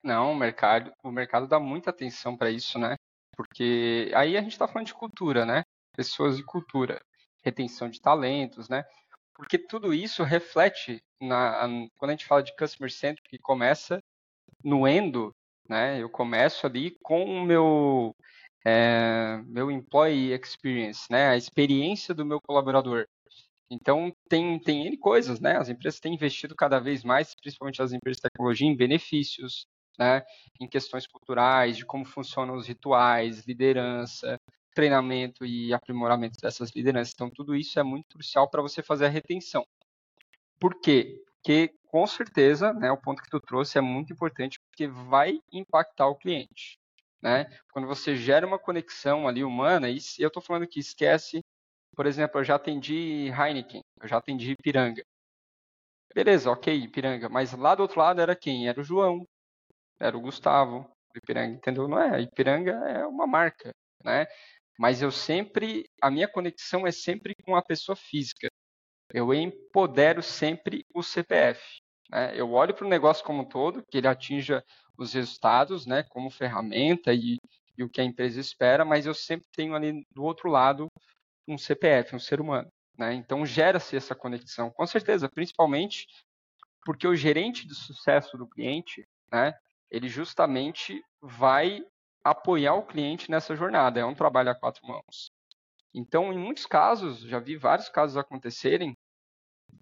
[0.02, 2.96] Não, o mercado, o mercado dá muita atenção para isso, né?
[3.36, 5.62] Porque aí a gente está falando de cultura, né?
[5.96, 7.00] Pessoas e cultura,
[7.42, 8.84] retenção de talentos, né?
[9.34, 14.00] Porque tudo isso reflete na quando a gente fala de customer centric, que começa
[14.64, 15.34] no endo,
[15.68, 16.00] né?
[16.02, 18.14] Eu começo ali com o meu
[18.64, 21.28] é, meu employee experience, né?
[21.30, 23.06] A experiência do meu colaborador.
[23.70, 25.56] Então tem tem N coisas, né?
[25.58, 29.66] As empresas têm investido cada vez mais, principalmente as empresas de tecnologia, em benefícios,
[29.98, 30.22] né?
[30.60, 34.38] Em questões culturais, de como funcionam os rituais, liderança,
[34.74, 37.14] treinamento e aprimoramento dessas lideranças.
[37.14, 39.66] Então, tudo isso é muito crucial para você fazer a retenção.
[40.58, 41.22] Por quê?
[41.36, 46.06] Porque, com certeza, né, o ponto que tu trouxe é muito importante, porque vai impactar
[46.06, 46.78] o cliente.
[47.20, 47.46] Né?
[47.72, 51.40] Quando você gera uma conexão ali humana, e eu estou falando que esquece,
[51.94, 55.02] por exemplo, eu já atendi Heineken, eu já atendi Ipiranga.
[56.14, 58.68] Beleza, ok, Ipiranga, mas lá do outro lado era quem?
[58.68, 59.26] Era o João,
[59.98, 61.88] era o Gustavo, Ipiranga, entendeu?
[61.88, 63.72] Não é, Ipiranga é uma marca,
[64.04, 64.26] né?
[64.78, 68.48] Mas eu sempre, a minha conexão é sempre com a pessoa física.
[69.12, 71.60] Eu empodero sempre o CPF.
[72.10, 72.32] Né?
[72.34, 74.64] Eu olho para o negócio como um todo, que ele atinja
[74.96, 77.38] os resultados, né, como ferramenta e,
[77.76, 80.86] e o que a empresa espera, mas eu sempre tenho ali do outro lado
[81.48, 82.68] um CPF, um ser humano.
[82.96, 83.14] Né?
[83.14, 86.06] Então gera-se essa conexão, com certeza, principalmente
[86.84, 89.54] porque o gerente de sucesso do cliente, né,
[89.90, 91.82] ele justamente vai
[92.24, 94.00] apoiar o cliente nessa jornada.
[94.00, 95.30] É um trabalho a quatro mãos.
[95.94, 98.96] Então, em muitos casos, já vi vários casos acontecerem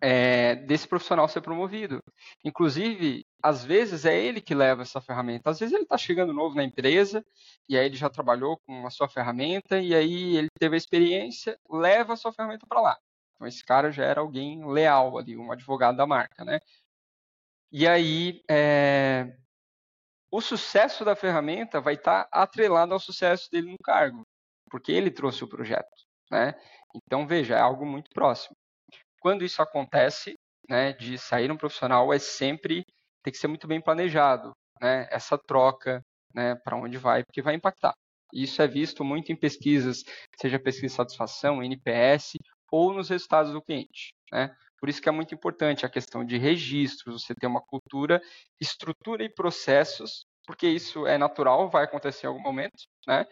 [0.01, 2.03] é, desse profissional ser promovido.
[2.45, 5.51] Inclusive, às vezes é ele que leva essa ferramenta.
[5.51, 7.25] Às vezes ele está chegando novo na empresa
[7.69, 11.59] e aí ele já trabalhou com a sua ferramenta e aí ele teve a experiência,
[11.69, 12.99] leva a sua ferramenta para lá.
[13.35, 16.61] Então esse cara já era alguém leal ali, um advogado da marca, né?
[17.73, 19.37] E aí é,
[20.31, 24.23] o sucesso da ferramenta vai estar tá atrelado ao sucesso dele no cargo,
[24.71, 25.89] porque ele trouxe o projeto,
[26.31, 26.55] né?
[26.95, 28.55] Então veja, é algo muito próximo.
[29.21, 30.35] Quando isso acontece,
[30.69, 32.85] né, de sair um profissional é sempre
[33.23, 35.09] tem que ser muito bem planejado, né?
[35.11, 36.03] Essa troca,
[36.35, 37.95] né, para onde vai, porque vai impactar.
[38.33, 40.05] Isso é visto muito em pesquisas,
[40.37, 42.35] seja pesquisa de satisfação, NPS
[42.71, 44.55] ou nos resultados do cliente, né?
[44.81, 48.23] Por isso que é muito importante a questão de registros, você ter uma cultura,
[48.61, 53.27] estrutura e processos, porque isso é natural, vai acontecer em algum momento, né?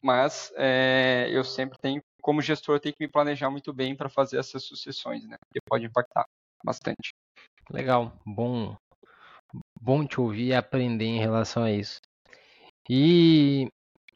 [0.00, 4.38] Mas é, eu sempre tenho, como gestor, tenho que me planejar muito bem para fazer
[4.38, 5.36] essas sucessões, né?
[5.48, 6.24] Porque pode impactar
[6.64, 7.12] bastante.
[7.70, 8.76] Legal, bom,
[9.80, 12.00] bom te ouvir e aprender em relação a isso.
[12.88, 13.68] E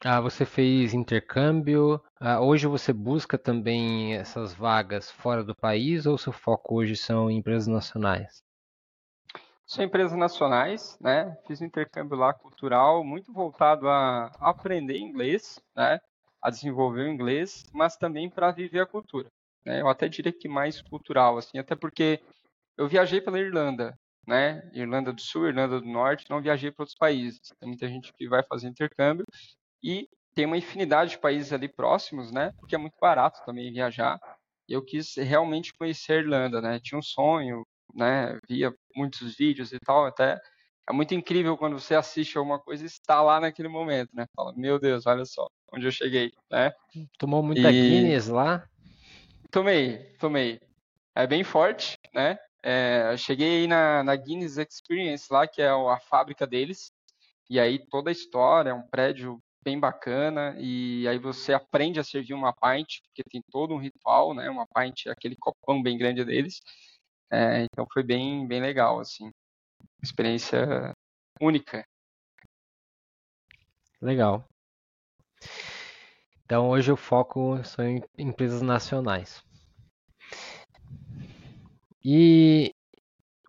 [0.03, 2.01] ah, você fez intercâmbio.
[2.23, 7.31] Ah, hoje você busca também essas vagas fora do país ou seu foco hoje são
[7.31, 8.43] empresas nacionais?
[9.65, 11.35] São empresas nacionais, né?
[11.47, 15.99] Fiz um intercâmbio lá cultural, muito voltado a aprender inglês, né?
[16.39, 19.27] A desenvolver o inglês, mas também para viver a cultura.
[19.65, 19.81] Né?
[19.81, 22.21] Eu até diria que mais cultural, assim, até porque
[22.77, 24.69] eu viajei pela Irlanda, né?
[24.75, 27.41] Irlanda do Sul, Irlanda do Norte, não viajei para outros países.
[27.59, 29.25] Tem muita gente que vai fazer intercâmbio
[29.83, 32.53] e tem uma infinidade de países ali próximos, né?
[32.59, 34.19] Porque é muito barato também viajar.
[34.67, 36.79] Eu quis realmente conhecer a Irlanda, né?
[36.79, 38.39] Tinha um sonho, né?
[38.47, 40.39] Via muitos vídeos e tal, até
[40.89, 44.25] é muito incrível quando você assiste alguma coisa e está lá naquele momento, né?
[44.35, 46.73] Fala, meu Deus, olha só onde eu cheguei, né?
[47.17, 47.89] Tomou muita e...
[47.89, 48.67] Guinness lá?
[49.49, 50.59] Tomei, tomei.
[51.15, 52.37] É bem forte, né?
[52.63, 56.91] É, cheguei na, na Guinness Experience lá, que é a fábrica deles,
[57.49, 62.03] e aí toda a história, é um prédio bem bacana e aí você aprende a
[62.03, 64.49] servir uma pint, porque tem todo um ritual, né?
[64.49, 66.61] Uma pint é aquele copão bem grande deles.
[67.31, 69.31] É, então foi bem, bem legal, assim.
[70.03, 70.93] Experiência
[71.39, 71.85] única.
[74.01, 74.45] Legal.
[76.43, 79.43] Então hoje o foco são em empresas nacionais.
[82.03, 82.73] E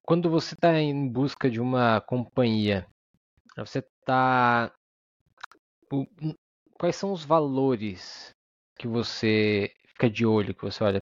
[0.03, 2.87] quando você está em busca de uma companhia,
[3.57, 4.73] você está.
[6.75, 8.31] Quais são os valores
[8.79, 10.99] que você fica de olho, que você olha?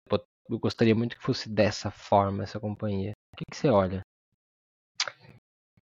[0.50, 3.12] Eu gostaria muito que fosse dessa forma essa companhia.
[3.34, 4.02] O que, que você olha?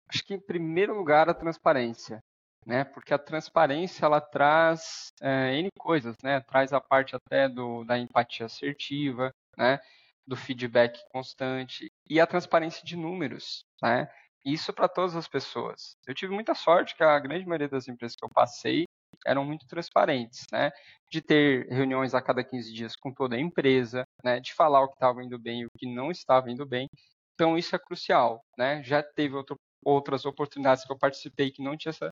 [0.09, 2.19] Acho que em primeiro lugar a transparência,
[2.65, 2.83] né?
[2.83, 6.41] Porque a transparência ela traz é, n coisas, né?
[6.41, 9.79] Traz a parte até do, da empatia assertiva, né?
[10.25, 14.09] Do feedback constante e a transparência de números, né?
[14.43, 15.95] Isso para todas as pessoas.
[16.07, 18.84] Eu tive muita sorte que a grande maioria das empresas que eu passei
[19.25, 20.71] eram muito transparentes, né?
[21.11, 24.39] De ter reuniões a cada 15 dias com toda a empresa, né?
[24.39, 26.87] De falar o que estava indo bem e o que não estava indo bem.
[27.33, 28.83] Então isso é crucial, né?
[28.83, 32.09] Já teve outro, outras oportunidades que eu participei que não tinha essa,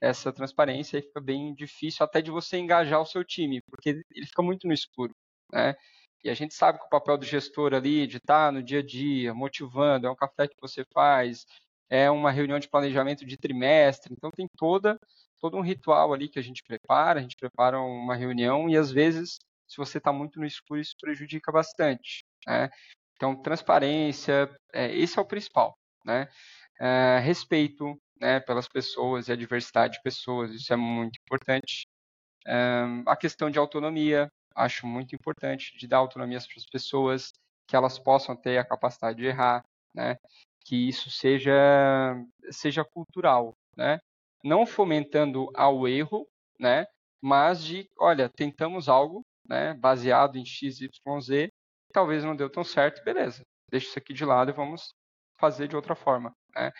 [0.00, 4.26] essa transparência e fica bem difícil até de você engajar o seu time, porque ele
[4.26, 5.12] fica muito no escuro,
[5.52, 5.74] né?
[6.24, 8.82] E a gente sabe que o papel do gestor ali, de estar no dia a
[8.82, 11.44] dia, motivando, é um café que você faz,
[11.90, 14.98] é uma reunião de planejamento de trimestre, então tem toda
[15.44, 18.90] todo um ritual ali que a gente prepara, a gente prepara uma reunião e às
[18.90, 22.70] vezes, se você está muito no escuro, isso prejudica bastante, né?
[23.14, 26.28] Então, transparência, é, esse é o principal, né?
[26.80, 31.86] É, respeito né, pelas pessoas e a diversidade de pessoas, isso é muito importante.
[32.46, 37.32] É, a questão de autonomia, acho muito importante, de dar autonomia para as pessoas,
[37.68, 39.62] que elas possam ter a capacidade de errar,
[39.94, 40.16] né?
[40.64, 41.52] Que isso seja,
[42.50, 43.98] seja cultural, né?
[44.42, 46.26] Não fomentando ao erro,
[46.58, 46.86] né?
[47.22, 49.74] Mas de, olha, tentamos algo, né?
[49.74, 51.50] Baseado em X, Y, Z,
[51.92, 53.42] talvez não deu tão certo, beleza.
[53.70, 54.92] Deixa isso aqui de lado e vamos
[55.38, 56.72] fazer de outra forma, né?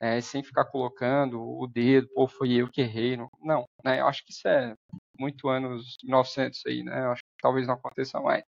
[0.00, 3.16] É, sem ficar colocando o dedo, pô, foi eu que errei.
[3.16, 4.00] Não, não né?
[4.00, 4.74] Eu acho que isso é
[5.18, 7.04] muito anos 1900 aí, né?
[7.04, 8.44] Eu acho que talvez não aconteça mais.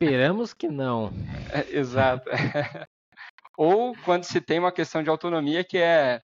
[0.00, 1.10] Esperamos que não.
[1.54, 2.30] É, exato.
[3.56, 6.20] Ou quando se tem uma questão de autonomia que é,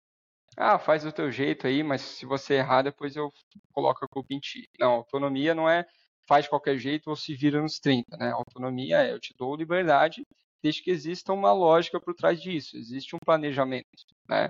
[0.58, 3.32] ah, faz do teu jeito aí, mas se você errar, depois eu
[3.74, 4.70] coloco a culpa em ti.
[4.80, 5.86] Não, autonomia não é
[6.28, 8.32] faz de qualquer jeito ou se vira nos 30, né?
[8.32, 10.24] Autonomia é eu te dou liberdade
[10.62, 13.88] desde que exista uma lógica por trás disso, existe um planejamento,
[14.28, 14.50] né?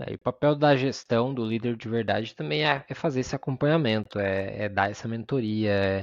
[0.00, 3.34] É, e o papel da gestão, do líder de verdade, também é, é fazer esse
[3.34, 6.02] acompanhamento, é, é dar essa mentoria, é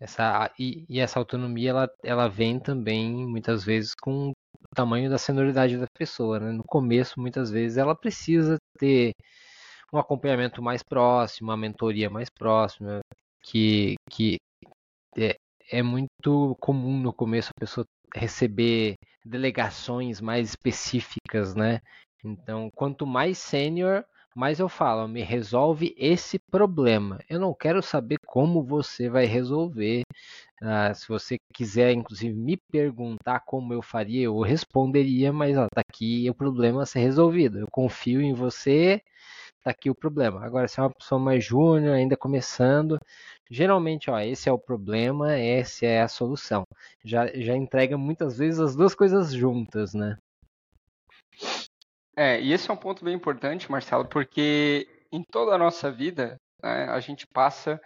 [0.00, 5.18] essa, e, e, essa autonomia ela, ela vem também muitas vezes com o tamanho da
[5.18, 6.38] senioridade da pessoa.
[6.40, 6.52] Né?
[6.52, 9.12] No começo, muitas vezes, ela precisa ter
[9.92, 13.00] um acompanhamento mais próximo, uma mentoria mais próxima,
[13.42, 14.36] que, que
[15.16, 15.36] é,
[15.70, 21.80] é muito comum no começo a pessoa receber delegações mais específicas, né?
[22.24, 24.04] Então, quanto mais sênior,
[24.34, 27.18] mais eu falo, me resolve esse problema.
[27.28, 30.02] Eu não quero saber como você vai resolver.
[30.62, 35.82] Ah, se você quiser, inclusive, me perguntar como eu faria, eu responderia, mas ó, tá
[35.88, 37.58] aqui o problema a ser resolvido.
[37.60, 39.02] Eu confio em você,
[39.64, 40.44] tá aqui o problema.
[40.44, 42.98] Agora, se é uma pessoa mais júnior, ainda começando,
[43.50, 46.64] geralmente, ó, esse é o problema, essa é a solução.
[47.04, 50.18] Já, já entrega muitas vezes as duas coisas juntas, né?
[52.20, 56.36] É, e esse é um ponto bem importante, Marcelo, porque em toda a nossa vida,
[56.60, 57.80] né, a gente passa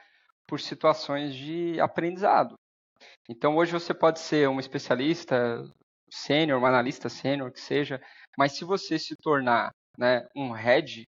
[0.48, 2.54] por situações de aprendizado.
[3.28, 5.62] Então, hoje você pode ser um especialista
[6.10, 8.00] sênior, um analista sênior, que seja,
[8.38, 11.06] mas se você se tornar né, um head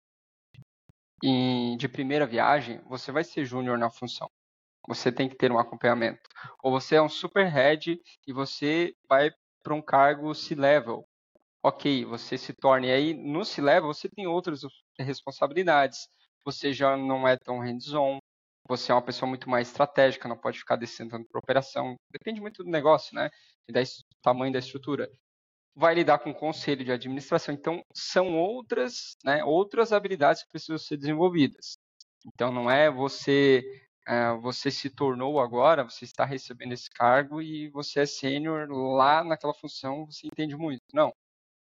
[1.23, 4.29] em, de primeira viagem, você vai ser júnior na função.
[4.89, 6.29] Você tem que ter um acompanhamento.
[6.61, 9.31] Ou você é um super head e você vai
[9.63, 11.07] para um cargo C-level.
[11.63, 12.87] Ok, você se torna.
[12.89, 14.61] E aí, no C-level, você tem outras
[14.99, 16.09] responsabilidades.
[16.45, 18.19] Você já não é tão hands-on.
[18.69, 21.97] Você é uma pessoa muito mais estratégica, não pode ficar descendo para operação.
[22.11, 23.31] Depende muito do negócio, né?
[23.69, 23.81] E do
[24.23, 25.09] tamanho da estrutura
[25.75, 27.55] vai lidar com o conselho de administração.
[27.55, 31.77] Então, são outras, né, outras habilidades que precisam ser desenvolvidas.
[32.27, 33.63] Então, não é você
[34.09, 39.25] uh, você se tornou agora, você está recebendo esse cargo e você é sênior lá
[39.25, 40.83] naquela função, você entende muito.
[40.95, 41.13] Não.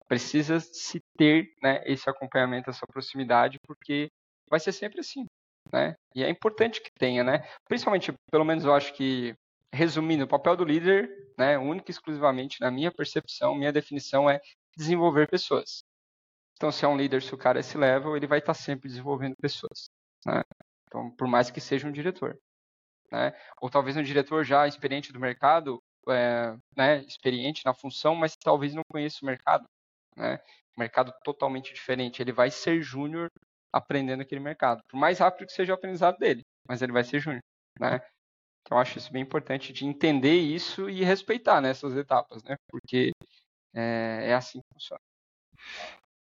[0.08, 4.10] Precisa se ter né, esse acompanhamento, essa proximidade, porque
[4.50, 5.26] vai ser sempre assim.
[5.72, 5.96] Né?
[6.14, 7.48] E é importante que tenha, né?
[7.68, 9.36] Principalmente, pelo menos eu acho que
[9.76, 14.40] resumindo, o papel do líder, né, único e exclusivamente, na minha percepção, minha definição é
[14.76, 15.84] desenvolver pessoas.
[16.54, 18.88] Então, se é um líder, se o cara é esse level, ele vai estar sempre
[18.88, 19.90] desenvolvendo pessoas.
[20.26, 20.42] Né?
[20.88, 22.40] Então, por mais que seja um diretor.
[23.12, 23.34] Né?
[23.62, 28.74] Ou talvez um diretor já experiente do mercado, é, né, experiente na função, mas talvez
[28.74, 29.66] não conheça o mercado.
[30.16, 30.40] Né?
[30.78, 32.22] mercado totalmente diferente.
[32.22, 33.30] Ele vai ser júnior
[33.72, 34.82] aprendendo aquele mercado.
[34.90, 37.42] Por mais rápido que seja o aprendizado dele, mas ele vai ser júnior.
[37.80, 38.02] Né?
[38.62, 42.56] Então, acho isso bem importante de entender isso e respeitar nessas né, etapas, né?
[42.70, 43.12] Porque
[43.76, 45.00] é, é assim que funciona.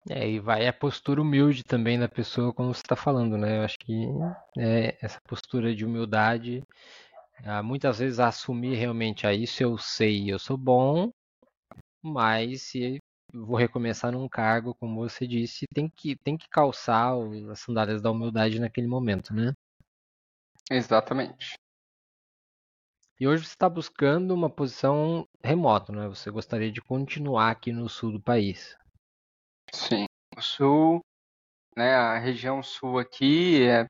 [0.09, 3.59] É, e vai a postura humilde também da pessoa, como você está falando, né?
[3.59, 4.05] Eu acho que
[4.57, 6.63] é, essa postura de humildade,
[7.63, 11.11] muitas vezes assumir realmente, ah, isso eu sei, eu sou bom,
[12.01, 12.99] mas se
[13.33, 17.13] vou recomeçar num cargo, como você disse, tem que, tem que calçar
[17.51, 19.53] as sandálias da humildade naquele momento, né?
[20.69, 21.55] Exatamente.
[23.19, 26.07] E hoje você está buscando uma posição remota, né?
[26.07, 28.75] Você gostaria de continuar aqui no sul do país.
[29.71, 30.05] Sim,
[30.37, 30.99] o sul,
[31.75, 33.85] né, a região sul aqui, é,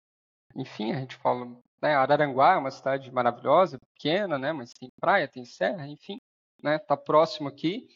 [0.56, 1.45] enfim, a gente fala,
[1.82, 6.17] né, Araranguá é uma cidade maravilhosa, pequena, né, mas tem praia, tem serra, enfim,
[6.62, 7.88] né, tá próximo aqui.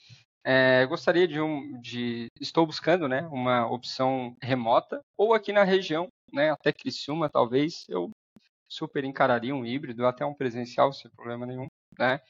[0.50, 6.08] É, gostaria de um, de, estou buscando, né, uma opção remota ou aqui na região,
[6.32, 8.10] né, até Criciúma, talvez eu
[8.66, 11.68] super encararia um híbrido, até um presencial sem problema nenhum,
[12.00, 12.22] né.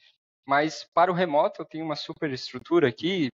[0.47, 3.29] Mas para o remoto eu tenho uma super estrutura aqui,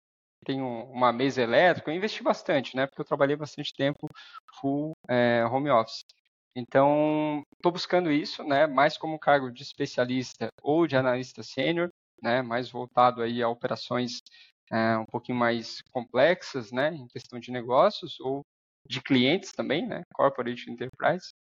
[0.46, 2.86] tenho uma mesa elétrica, eu investi bastante, né?
[2.86, 4.10] Porque eu trabalhei bastante tempo
[4.60, 6.04] full é, home office.
[6.56, 8.68] Então, estou buscando isso, né?
[8.68, 11.90] Mais como cargo de especialista ou de analista sênior,
[12.22, 12.42] né?
[12.42, 14.22] Mais voltado aí a operações
[14.72, 16.94] é, um pouquinho mais complexas, né?
[16.94, 18.42] Em questão de negócios ou
[18.88, 20.04] de clientes também, né?
[20.14, 21.34] Corporate Enterprise.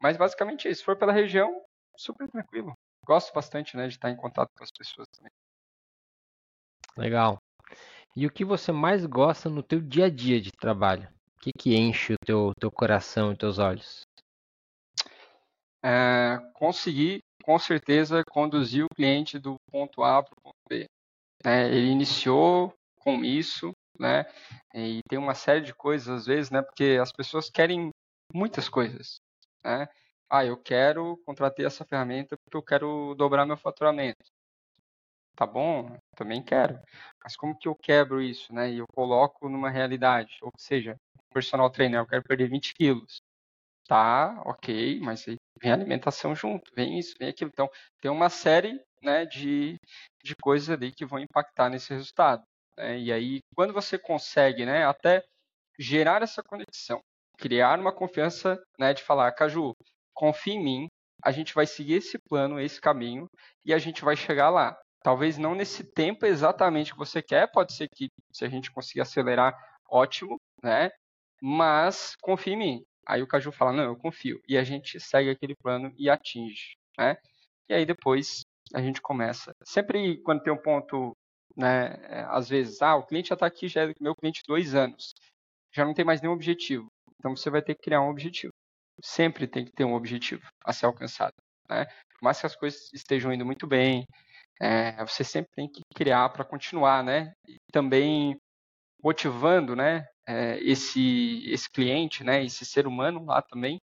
[0.00, 0.80] Mas basicamente isso.
[0.80, 1.64] Se for pela região,
[1.96, 2.74] super tranquilo.
[3.06, 3.88] Gosto bastante, né?
[3.88, 5.30] De estar em contato com as pessoas também.
[6.96, 7.38] Legal.
[8.14, 11.08] E o que você mais gosta no teu dia a dia de trabalho?
[11.36, 14.02] O que, que enche o teu, teu coração e teus olhos?
[15.82, 20.86] É, conseguir, com certeza, conduzir o cliente do ponto A para o ponto B.
[21.44, 24.24] É, ele iniciou com isso, né?
[24.74, 26.62] E tem uma série de coisas às vezes, né?
[26.62, 27.90] Porque as pessoas querem
[28.32, 29.16] muitas coisas,
[29.64, 29.88] né?
[30.30, 34.24] Ah, eu quero contratar essa ferramenta porque eu quero dobrar meu faturamento
[35.36, 36.78] tá bom, também quero.
[37.22, 38.70] Mas como que eu quebro isso, né?
[38.70, 40.36] E eu coloco numa realidade.
[40.42, 40.96] Ou seja,
[41.32, 43.20] personal trainer, eu quero perder 20 quilos.
[43.88, 45.26] Tá, ok, mas
[45.60, 47.50] vem alimentação junto, vem isso, vem aquilo.
[47.52, 47.68] Então,
[48.00, 49.76] tem uma série né, de,
[50.22, 52.42] de coisas ali que vão impactar nesse resultado.
[52.76, 52.98] Né?
[52.98, 55.24] E aí, quando você consegue né, até
[55.78, 57.00] gerar essa conexão,
[57.38, 59.74] criar uma confiança né, de falar, Caju,
[60.14, 60.88] confia em mim,
[61.22, 63.26] a gente vai seguir esse plano, esse caminho,
[63.64, 64.76] e a gente vai chegar lá.
[65.02, 69.00] Talvez não nesse tempo exatamente que você quer, pode ser que se a gente conseguir
[69.00, 69.52] acelerar,
[69.90, 70.90] ótimo, né?
[71.40, 72.84] Mas confie em mim.
[73.06, 74.40] Aí o Caju fala, não, eu confio.
[74.48, 77.16] E a gente segue aquele plano e atinge, né?
[77.68, 78.42] E aí depois
[78.74, 79.52] a gente começa.
[79.64, 81.16] Sempre quando tem um ponto,
[81.56, 81.94] né?
[82.08, 85.12] É, às vezes, ah, o cliente já está aqui, já é meu cliente dois anos.
[85.74, 86.86] Já não tem mais nenhum objetivo.
[87.18, 88.52] Então você vai ter que criar um objetivo.
[89.02, 91.34] Sempre tem que ter um objetivo a ser alcançado.
[91.68, 91.84] Né?
[91.84, 94.06] Por mais que as coisas estejam indo muito bem,
[94.60, 97.32] é, você sempre tem que criar para continuar, né?
[97.48, 98.36] E também
[99.02, 100.06] motivando, né?
[100.26, 102.44] É, esse esse cliente, né?
[102.44, 103.78] Esse ser humano lá também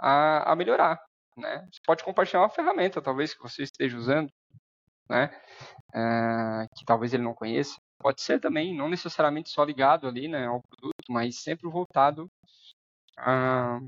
[0.00, 0.98] a, a melhorar,
[1.36, 1.66] né?
[1.72, 4.30] Você pode compartilhar uma ferramenta, talvez que você esteja usando,
[5.08, 5.30] né?
[5.94, 7.76] É, que talvez ele não conheça.
[7.98, 12.28] Pode ser também, não necessariamente só ligado ali, né, ao produto, mas sempre voltado
[13.16, 13.78] a,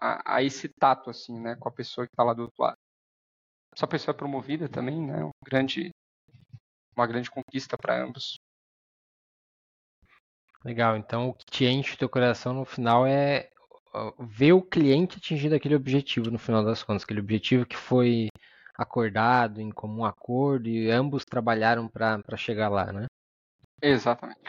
[0.00, 2.76] a, a esse tato, assim, né, com a pessoa que está lá do outro lado
[3.74, 5.24] essa pessoa é promovida também, né?
[5.24, 5.90] Um grande,
[6.96, 8.38] uma grande conquista para ambos.
[10.64, 10.96] Legal.
[10.96, 13.50] Então, o que te enche teu coração no final é
[14.18, 18.28] ver o cliente atingindo aquele objetivo no final das contas, aquele objetivo que foi
[18.74, 23.06] acordado em comum acordo e ambos trabalharam para chegar lá, né?
[23.80, 24.40] Exatamente.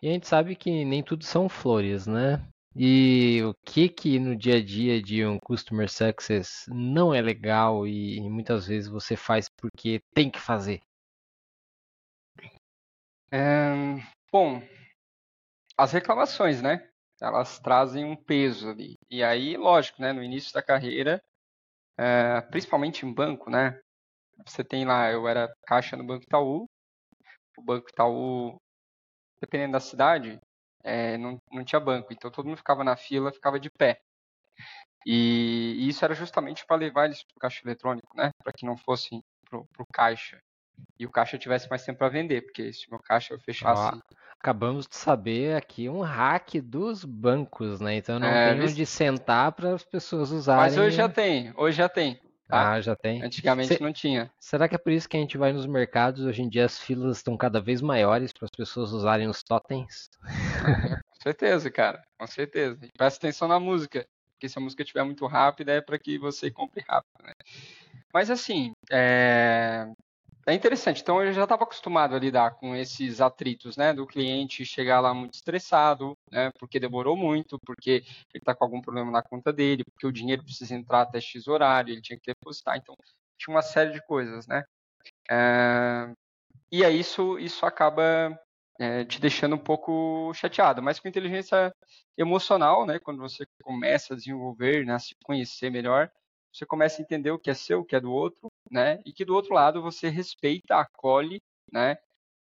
[0.00, 2.46] E a gente sabe que nem tudo são flores, né?
[2.76, 7.86] E o que que no dia a dia de um Customer Success não é legal
[7.86, 10.80] e muitas vezes você faz porque tem que fazer?
[13.30, 13.74] É,
[14.30, 14.62] bom,
[15.76, 16.88] as reclamações, né?
[17.20, 18.94] Elas trazem um peso ali.
[19.10, 20.12] E aí, lógico, né?
[20.12, 21.22] No início da carreira,
[21.98, 23.80] é, principalmente em banco, né?
[24.46, 26.66] Você tem lá, eu era caixa no Banco Itaú.
[27.58, 28.56] O Banco Itaú,
[29.40, 30.38] dependendo da cidade,
[30.84, 34.00] é, não, não tinha banco, então todo mundo ficava na fila, ficava de pé.
[35.06, 38.30] E, e isso era justamente para levar eles para o caixa eletrônico, né?
[38.42, 40.38] Para que não fossem para o caixa
[40.98, 43.96] e o caixa tivesse mais tempo para vender, porque se o meu caixa eu fechasse.
[43.96, 44.00] Ó,
[44.38, 47.96] acabamos de saber aqui um hack dos bancos, né?
[47.96, 50.62] Então não é, tem onde sentar para as pessoas usarem.
[50.62, 52.20] Mas hoje já tem, hoje já tem.
[52.48, 52.72] Tá?
[52.72, 53.22] Ah, já tem.
[53.22, 54.30] Antigamente não tinha.
[54.40, 56.24] Será que é por isso que a gente vai nos mercados?
[56.24, 60.08] Hoje em dia as filas estão cada vez maiores para as pessoas usarem os totens?
[60.24, 62.02] com certeza, cara.
[62.18, 62.78] Com certeza.
[62.82, 64.06] E presta atenção na música.
[64.32, 67.32] Porque se a música estiver muito rápida, é para que você compre rápido, né?
[68.14, 69.86] Mas assim, é...
[70.48, 71.02] é interessante.
[71.02, 73.92] Então eu já estava acostumado a lidar com esses atritos, né?
[73.92, 76.50] Do cliente chegar lá muito estressado, né?
[76.58, 80.42] Porque demorou muito, porque ele está com algum problema na conta dele, porque o dinheiro
[80.42, 82.76] precisa entrar até X horário, ele tinha que depositar.
[82.76, 82.96] Então
[83.38, 84.64] tinha uma série de coisas, né?
[85.30, 86.12] É...
[86.72, 88.38] E aí isso, isso acaba
[88.78, 90.82] é, te deixando um pouco chateado.
[90.82, 91.74] Mas com inteligência
[92.16, 96.10] emocional, né, quando você começa a desenvolver, né, a se conhecer melhor,
[96.58, 99.12] você começa a entender o que é seu, o que é do outro, né, e
[99.12, 101.40] que do outro lado você respeita, acolhe,
[101.72, 101.96] né,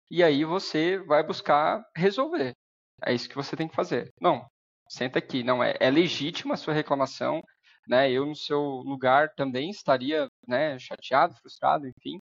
[0.09, 2.53] e aí você vai buscar resolver.
[3.03, 4.11] É isso que você tem que fazer.
[4.19, 4.45] Não,
[4.89, 7.41] senta aqui, não é, é legítima a sua reclamação,
[7.87, 12.19] né, eu no seu lugar também estaria, né, chateado, frustrado, enfim,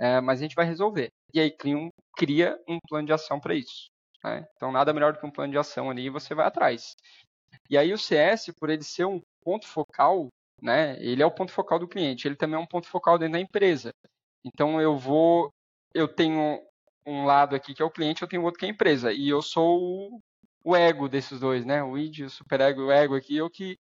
[0.00, 1.12] é, mas a gente vai resolver.
[1.32, 3.88] E aí cria um, cria um plano de ação para isso.
[4.24, 4.46] Né?
[4.56, 6.94] Então, nada melhor do que um plano de ação ali e você vai atrás.
[7.68, 10.28] E aí o CS, por ele ser um ponto focal,
[10.62, 13.34] né, ele é o ponto focal do cliente, ele também é um ponto focal dentro
[13.34, 13.94] da empresa.
[14.44, 15.52] Então, eu vou,
[15.94, 16.60] eu tenho
[17.06, 19.12] um lado aqui que é o cliente, eu tenho outro que é a empresa.
[19.12, 20.22] E eu sou o,
[20.64, 21.82] o ego desses dois, né?
[21.82, 23.78] O id, o superego, o ego aqui, eu que,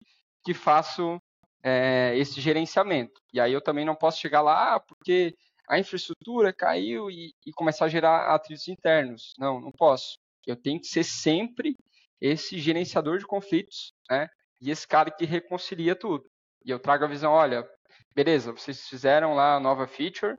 [0.43, 1.21] que faço
[1.63, 3.21] é, esse gerenciamento.
[3.33, 5.35] E aí eu também não posso chegar lá, ah, porque
[5.67, 9.33] a infraestrutura caiu e, e começar a gerar atritos internos.
[9.39, 10.17] Não, não posso.
[10.45, 11.75] Eu tenho que ser sempre
[12.19, 14.27] esse gerenciador de conflitos, né?
[14.61, 16.23] E esse cara que reconcilia tudo.
[16.65, 17.67] E eu trago a visão, olha,
[18.15, 20.37] beleza, vocês fizeram lá a nova feature,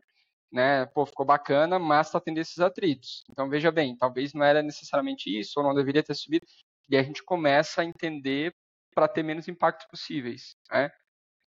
[0.53, 0.87] né?
[0.87, 3.25] Pô, ficou bacana, mas está tendo esses atritos.
[3.31, 6.47] Então veja bem, talvez não era necessariamente isso, ou não deveria ter subido.
[6.89, 8.55] E a gente começa a entender
[8.95, 10.91] para ter menos impactos possíveis, né?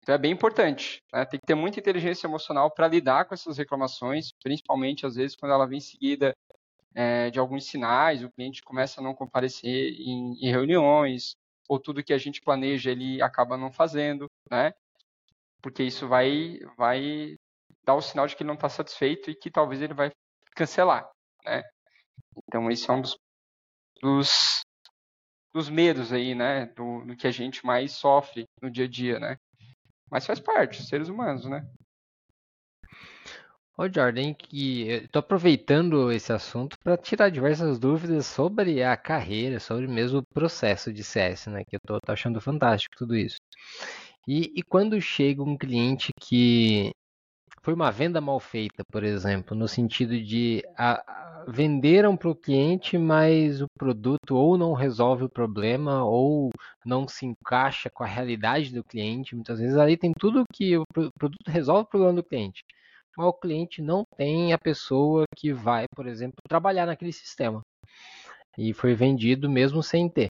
[0.02, 1.02] Então é bem importante.
[1.12, 1.24] Né?
[1.24, 5.52] Tem que ter muita inteligência emocional para lidar com essas reclamações, principalmente às vezes quando
[5.52, 6.32] ela vem seguida
[6.94, 11.36] é, de alguns sinais, o cliente começa a não comparecer em, em, reuniões,
[11.68, 14.72] ou tudo que a gente planeja ele acaba não fazendo, né?
[15.62, 17.36] Porque isso vai, vai
[17.84, 20.10] dar o sinal de que ele não está satisfeito e que talvez ele vai
[20.54, 21.08] cancelar,
[21.44, 21.62] né?
[22.46, 23.16] Então esse é um dos,
[24.00, 24.62] dos,
[25.52, 26.66] dos medos aí, né?
[26.66, 29.36] Do, do que a gente mais sofre no dia a dia, né?
[30.10, 31.66] Mas faz parte, seres humanos, né?
[33.78, 39.86] Ô Jordan, que tô aproveitando esse assunto para tirar diversas dúvidas sobre a carreira, sobre
[39.86, 41.62] mesmo o processo de CS, né?
[41.62, 43.36] Que eu tô, tô achando fantástico tudo isso.
[44.26, 46.90] E, e quando chega um cliente que
[47.62, 52.34] foi uma venda mal feita, por exemplo, no sentido de a, a, venderam para o
[52.34, 56.50] cliente, mas o produto ou não resolve o problema ou
[56.84, 59.34] não se encaixa com a realidade do cliente.
[59.34, 60.84] Muitas vezes ali tem tudo que o
[61.18, 62.64] produto resolve o problema do cliente,
[63.16, 67.60] mas o cliente não tem a pessoa que vai, por exemplo, trabalhar naquele sistema.
[68.58, 70.28] E foi vendido mesmo sem ter.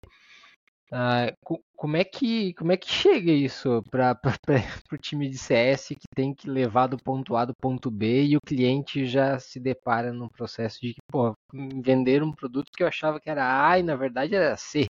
[0.93, 4.17] Uh, como é que como é que chega isso para
[4.93, 8.37] o time de CS que tem que levar do ponto A do ponto B e
[8.37, 12.87] o cliente já se depara num processo de que pô, vender um produto que eu
[12.87, 14.87] achava que era A e na verdade era C.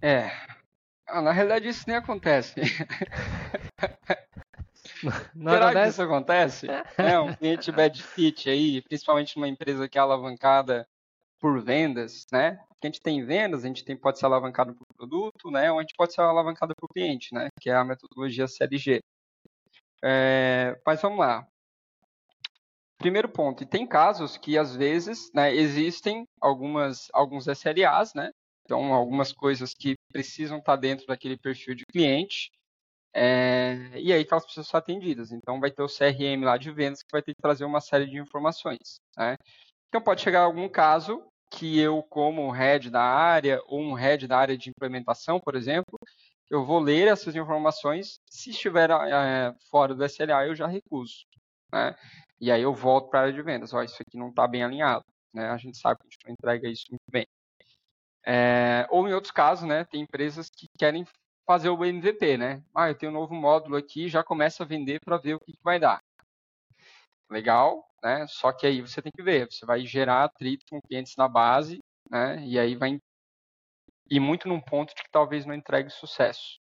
[0.00, 0.30] É,
[1.08, 2.54] ah, na realidade isso nem acontece.
[5.34, 5.84] Não Será acontece?
[5.84, 6.66] que isso acontece?
[6.98, 10.86] É, um cliente bad fit aí, principalmente numa empresa que é alavancada
[11.40, 12.56] por vendas, né?
[12.80, 15.70] Que a gente tem vendas, a gente tem, pode ser alavancado por produto, né?
[15.72, 17.48] Ou a gente pode ser alavancado por cliente, né?
[17.60, 19.00] Que é a metodologia CLG.
[20.02, 21.46] É, mas vamos lá.
[22.98, 28.30] Primeiro ponto, e tem casos que às vezes né, existem algumas, alguns SLAs, né?
[28.64, 32.50] Então, algumas coisas que precisam estar dentro daquele perfil de cliente,
[33.14, 35.32] é, e aí que elas precisam ser atendidas.
[35.32, 38.06] Então, vai ter o CRM lá de vendas que vai ter que trazer uma série
[38.06, 39.00] de informações.
[39.16, 39.36] Né?
[39.88, 44.38] Então pode chegar algum caso que eu, como head da área, ou um head da
[44.38, 45.98] área de implementação, por exemplo,
[46.50, 51.24] eu vou ler essas informações, se estiver é, fora do SLA, eu já recuso.
[51.72, 51.94] Né?
[52.40, 54.62] E aí eu volto para a área de vendas, ó, isso aqui não está bem
[54.62, 55.04] alinhado.
[55.32, 55.48] Né?
[55.48, 57.26] A gente sabe que a gente não entrega isso muito bem.
[58.26, 61.06] É, ou em outros casos, né, tem empresas que querem
[61.46, 62.62] fazer o MVP, né?
[62.74, 65.52] Ah, eu tenho um novo módulo aqui, já começa a vender para ver o que,
[65.52, 65.98] que vai dar
[67.30, 68.26] legal, né?
[68.28, 71.78] Só que aí você tem que ver, você vai gerar atrito com clientes na base,
[72.10, 72.44] né?
[72.46, 72.98] E aí vai
[74.10, 76.58] ir muito num ponto de que talvez não entregue sucesso.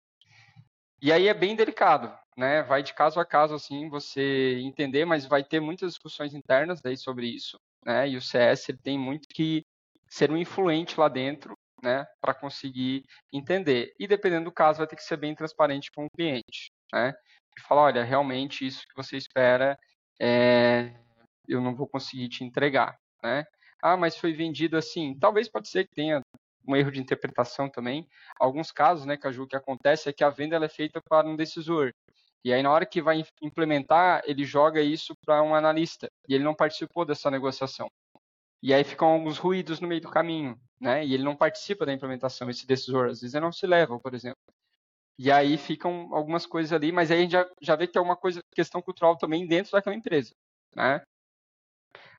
[1.03, 2.63] E aí é bem delicado, né?
[2.63, 6.97] Vai de caso a caso assim você entender, mas vai ter muitas discussões internas daí
[6.97, 8.09] sobre isso, né?
[8.09, 9.65] E o CS ele tem muito que
[10.09, 13.95] ser um influente lá dentro, né, para conseguir entender.
[13.99, 17.15] E dependendo do caso vai ter que ser bem transparente com o cliente, né?
[17.57, 19.79] E falar, olha, realmente isso que você espera
[20.21, 20.93] é,
[21.49, 23.45] eu não vou conseguir te entregar, né?
[23.83, 25.19] Ah, mas foi vendido assim.
[25.19, 26.21] Talvez pode ser que tenha
[26.69, 28.07] um erro de interpretação também.
[28.39, 31.93] Alguns casos, né, Caju, que acontece é que a venda é feita para um decisor.
[32.45, 36.09] E aí, na hora que vai implementar, ele joga isso para um analista.
[36.29, 37.89] E ele não participou dessa negociação.
[38.63, 41.05] E aí ficam alguns ruídos no meio do caminho, né?
[41.05, 43.09] E ele não participa da implementação, esse decisor.
[43.09, 44.39] Às vezes ele não se leva, por exemplo.
[45.23, 48.01] E aí ficam algumas coisas ali, mas aí a gente já, já vê que tem
[48.01, 50.31] uma coisa, questão cultural também dentro daquela empresa,
[50.75, 51.03] né?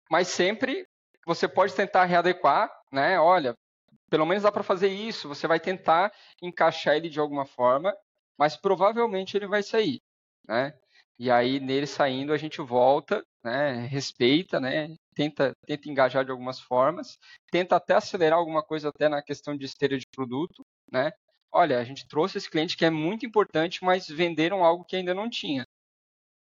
[0.07, 0.85] Mas sempre
[1.25, 3.19] você pode tentar readequar, né?
[3.19, 3.55] Olha,
[4.07, 7.91] pelo menos dá para fazer isso, você vai tentar encaixar ele de alguma forma,
[8.37, 9.99] mas provavelmente ele vai sair,
[10.47, 10.71] né?
[11.17, 13.87] E aí nele saindo a gente volta, né?
[13.87, 14.95] Respeita, né?
[15.15, 17.17] Tenta, tenta engajar de algumas formas,
[17.51, 21.11] tenta até acelerar alguma coisa até na questão de esteira de produto, né?
[21.51, 25.13] Olha, a gente trouxe esse cliente que é muito importante, mas venderam algo que ainda
[25.13, 25.65] não tinha.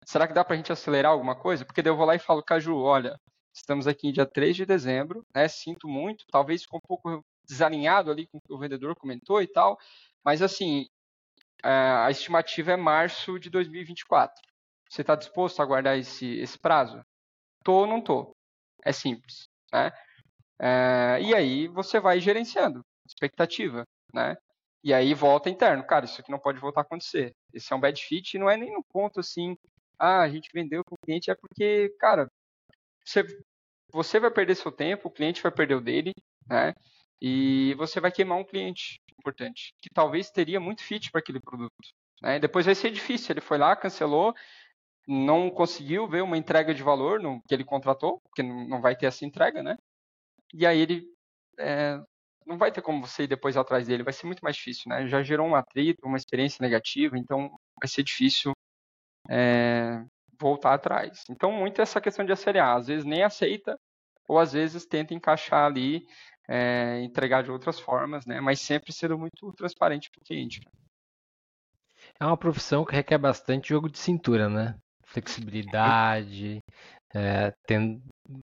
[0.04, 1.64] Será que dá para a gente acelerar alguma coisa?
[1.64, 3.18] Porque daí eu vou lá e falo, Caju, olha,
[3.54, 5.48] estamos aqui em dia 3 de dezembro, né?
[5.48, 9.46] Sinto muito, talvez ficou um pouco desalinhado ali com o que o vendedor comentou e
[9.46, 9.78] tal,
[10.24, 10.86] mas assim,
[11.62, 14.34] a estimativa é março de 2024.
[14.88, 17.02] Você está disposto a aguardar esse, esse prazo?
[17.64, 18.32] Tô ou não tô?
[18.84, 19.92] É simples, né?
[20.60, 24.36] É, e aí você vai gerenciando expectativa, né?
[24.84, 25.84] E aí volta interno.
[25.86, 27.34] Cara, isso aqui não pode voltar a acontecer.
[27.52, 29.56] Esse é um bad fit e não é nem no ponto assim,
[29.98, 32.30] ah, a gente vendeu para o cliente, é porque, cara,
[33.04, 33.24] você,
[33.92, 36.12] você vai perder seu tempo, o cliente vai perder o dele,
[36.48, 36.74] né?
[37.20, 41.88] E você vai queimar um cliente importante, que talvez teria muito fit para aquele produto.
[42.22, 42.38] Né?
[42.38, 43.32] Depois vai ser difícil.
[43.32, 44.34] Ele foi lá, cancelou,
[45.06, 49.06] não conseguiu ver uma entrega de valor no que ele contratou, porque não vai ter
[49.06, 49.76] essa entrega, né?
[50.52, 51.06] E aí ele
[51.58, 52.00] é,
[52.46, 55.06] não vai ter como você ir depois atrás dele, vai ser muito mais difícil, né?
[55.06, 58.52] Já gerou um atrito, uma experiência negativa, então vai ser difícil
[59.28, 60.04] é,
[60.38, 61.24] voltar atrás.
[61.28, 63.76] Então, muito essa questão de acelerar, às vezes nem aceita,
[64.28, 66.06] ou às vezes tenta encaixar ali,
[66.48, 68.40] é, entregar de outras formas, né?
[68.40, 70.60] Mas sempre sendo muito transparente para o cliente.
[72.20, 74.76] É uma profissão que requer bastante jogo de cintura, né?
[75.04, 76.60] Flexibilidade,
[77.14, 78.02] é, tem,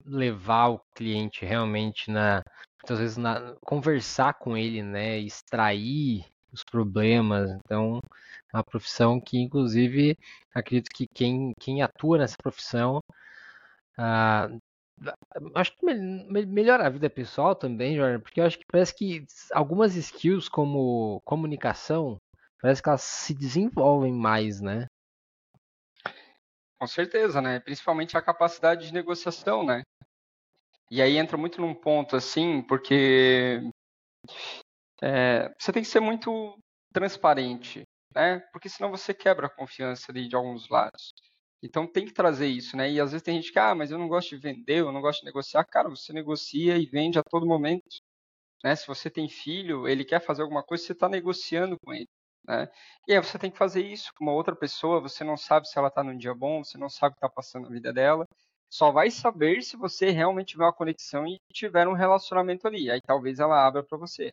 [0.04, 2.42] levar o cliente realmente na
[2.86, 7.50] muitas vezes na, conversar com ele, né, extrair os problemas.
[7.50, 8.00] Então,
[8.52, 10.16] é uma profissão que, inclusive,
[10.54, 13.00] acredito que quem, quem atua nessa profissão
[13.98, 14.48] ah,
[15.54, 19.96] acho que melhora a vida pessoal também, Jordan, porque eu acho que parece que algumas
[19.96, 22.18] skills como comunicação,
[22.60, 24.86] parece que elas se desenvolvem mais, né?
[26.78, 27.58] Com certeza, né?
[27.58, 29.82] Principalmente a capacidade de negociação, né?
[30.90, 33.60] E aí entra muito num ponto assim, porque
[35.02, 36.58] é, você tem que ser muito
[36.92, 37.82] transparente,
[38.14, 38.40] né?
[38.52, 41.12] Porque senão você quebra a confiança ali de alguns lados.
[41.62, 42.90] Então tem que trazer isso, né?
[42.90, 45.00] E às vezes tem gente que, ah, mas eu não gosto de vender, eu não
[45.00, 45.64] gosto de negociar.
[45.64, 47.84] Cara, você negocia e vende a todo momento.
[48.64, 48.76] Né?
[48.76, 52.08] Se você tem filho, ele quer fazer alguma coisa, você está negociando com ele.
[52.46, 52.68] Né?
[53.08, 55.78] E aí você tem que fazer isso com uma outra pessoa, você não sabe se
[55.78, 58.26] ela está num dia bom, você não sabe o que está passando na vida dela.
[58.68, 62.90] Só vai saber se você realmente tiver uma conexão e tiver um relacionamento ali.
[62.90, 64.32] Aí talvez ela abra para você.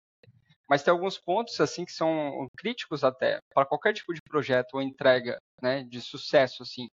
[0.70, 4.82] Mas tem alguns pontos assim que são críticos até para qualquer tipo de projeto ou
[4.82, 6.88] entrega, né, de sucesso assim.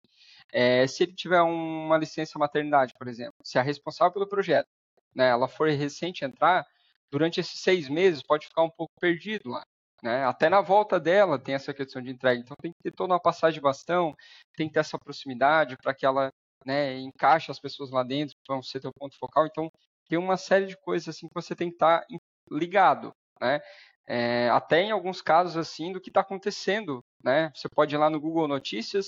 [0.52, 4.66] É, se ele tiver uma licença maternidade, por exemplo, se a responsável pelo projeto,
[5.14, 6.66] né, ela for recente entrar,
[7.10, 9.62] durante esses seis meses pode ficar um pouco perdido lá.
[10.02, 10.24] Né?
[10.24, 12.40] Até na volta dela tem essa questão de entrega.
[12.40, 14.14] Então tem que ter toda uma passagem de bastão,
[14.56, 16.30] tem que ter essa proximidade para que ela
[16.64, 19.46] né, encaixe as pessoas lá dentro, vão ser teu ponto focal.
[19.46, 19.70] Então
[20.08, 22.06] tem uma série de coisas assim que você tem que estar tá
[22.50, 23.60] ligado, né?
[24.06, 27.50] É, até em alguns casos assim do que está acontecendo, né?
[27.54, 29.06] Você pode ir lá no Google Notícias,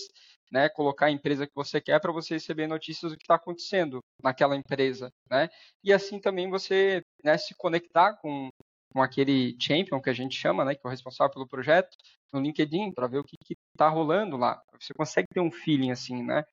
[0.51, 0.69] né?
[0.69, 4.57] Colocar a empresa que você quer para você receber notícias do que está acontecendo naquela
[4.57, 5.49] empresa, né?
[5.83, 8.49] E assim também você né, se conectar com
[8.93, 11.97] com aquele champion que a gente chama, né, que é o responsável pelo projeto,
[12.33, 13.37] no LinkedIn, para ver o que
[13.75, 14.61] está rolando lá.
[14.79, 16.45] Você consegue ter um feeling assim, né,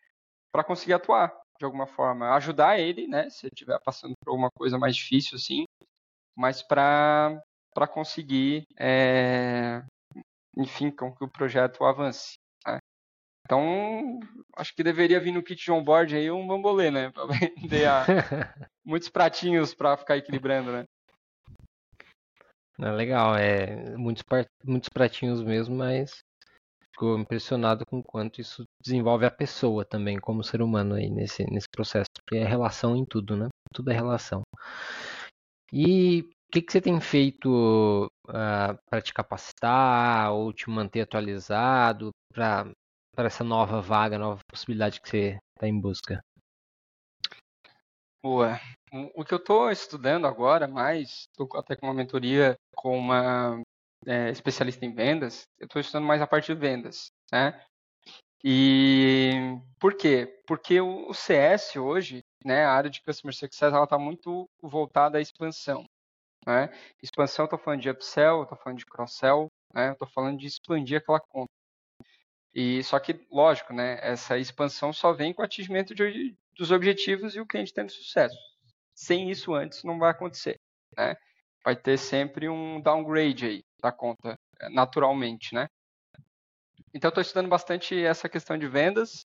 [0.51, 4.49] para conseguir atuar de alguma forma, ajudar ele, né, se ele estiver passando por alguma
[4.49, 5.65] coisa mais difícil assim,
[6.35, 7.41] mas para
[7.73, 9.83] para conseguir, é,
[10.57, 12.33] enfim, com que o projeto avance.
[12.65, 12.77] Né?
[13.45, 14.19] Então,
[14.57, 18.03] acho que deveria vir no kit de onboard aí um bambolê, né, para vender a,
[18.83, 20.85] muitos pratinhos para ficar equilibrando, né.
[22.81, 24.23] É legal, é muitos,
[24.63, 26.23] muitos pratinhos mesmo, mas
[26.99, 31.67] ficou impressionado com quanto isso desenvolve a pessoa também, como ser humano aí nesse, nesse
[31.69, 33.47] processo, porque é relação em tudo, né?
[33.73, 34.41] Tudo é relação.
[35.71, 41.01] E o que, que você tem feito uh, ah, para te capacitar ou te manter
[41.01, 42.73] atualizado para
[43.17, 46.19] essa nova vaga, nova possibilidade que você está em busca?
[48.21, 48.59] Boa.
[49.15, 53.61] O que eu estou estudando agora, mais, estou até com uma mentoria com uma
[54.05, 57.59] é, especialista em vendas, eu estou estudando mais a parte de vendas, né?
[58.43, 59.31] E
[59.79, 60.41] por quê?
[60.47, 65.21] Porque o CS hoje, né, a área de Customer Success, ela está muito voltada à
[65.21, 65.83] expansão.
[66.47, 66.69] Né?
[67.03, 69.91] Expansão, estou falando de upsell, estou falando de cross-sell, né?
[69.91, 71.51] estou falando de expandir aquela conta.
[72.53, 77.35] E só que, lógico, né, essa expansão só vem com o atingimento de, dos objetivos
[77.35, 78.35] e o cliente tendo sucesso.
[78.95, 80.59] Sem isso antes não vai acontecer,
[80.97, 81.15] né?
[81.63, 84.37] Vai ter sempre um downgrade aí da conta,
[84.71, 85.67] naturalmente, né?
[86.93, 89.25] Então, estou estudando bastante essa questão de vendas.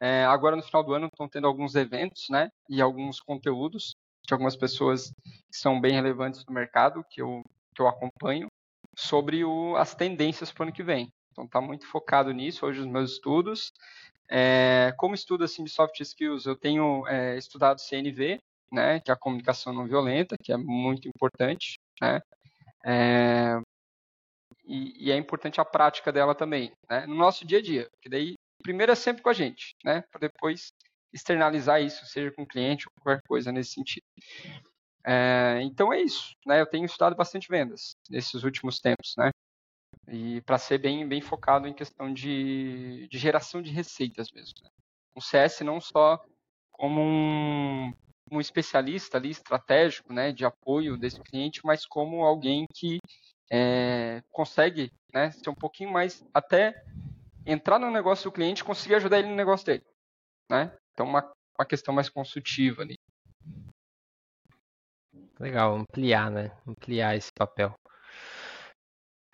[0.00, 2.50] É, agora, no final do ano, estão tendo alguns eventos, né?
[2.68, 3.94] E alguns conteúdos
[4.26, 7.42] de algumas pessoas que são bem relevantes no mercado, que eu,
[7.74, 8.48] que eu acompanho,
[8.94, 11.10] sobre o, as tendências para o ano que vem.
[11.32, 13.72] Então, está muito focado nisso hoje os meus estudos.
[14.30, 18.40] É, como estudo assim de soft skills, eu tenho é, estudado CNV,
[18.70, 22.20] né, que é a comunicação não violenta, que é muito importante, né,
[22.84, 23.58] é,
[24.68, 28.08] e, e, é importante a prática dela também, né, no nosso dia a dia, que
[28.08, 30.72] daí primeiro é sempre com a gente, né, para depois
[31.12, 34.04] externalizar isso, seja com cliente ou qualquer coisa nesse sentido.
[35.06, 39.30] É, então é isso, né, eu tenho estudado bastante vendas nesses últimos tempos, né,
[40.06, 44.54] e para ser bem, bem focado em questão de, de geração de receitas mesmo.
[44.62, 44.70] Né?
[45.14, 46.22] O CS não só
[46.72, 47.92] como um,
[48.30, 52.98] um especialista ali estratégico, né, de apoio desse cliente, mas como alguém que
[53.50, 56.84] é, consegue né, ser um pouquinho mais, até
[57.46, 59.84] entrar no negócio do cliente conseguir ajudar ele no negócio dele.
[60.50, 60.72] Né?
[60.92, 62.94] Então, uma, uma questão mais consultiva ali.
[65.38, 66.50] Legal, ampliar, né?
[66.66, 67.72] Ampliar esse papel.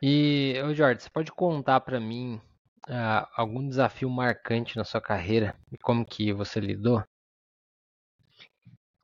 [0.03, 2.41] E, ô Jorge, você pode contar para mim
[2.89, 7.03] uh, algum desafio marcante na sua carreira e como que você lidou?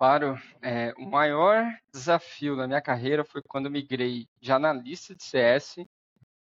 [0.01, 5.85] Claro, é, o maior desafio da minha carreira foi quando migrei de analista de CS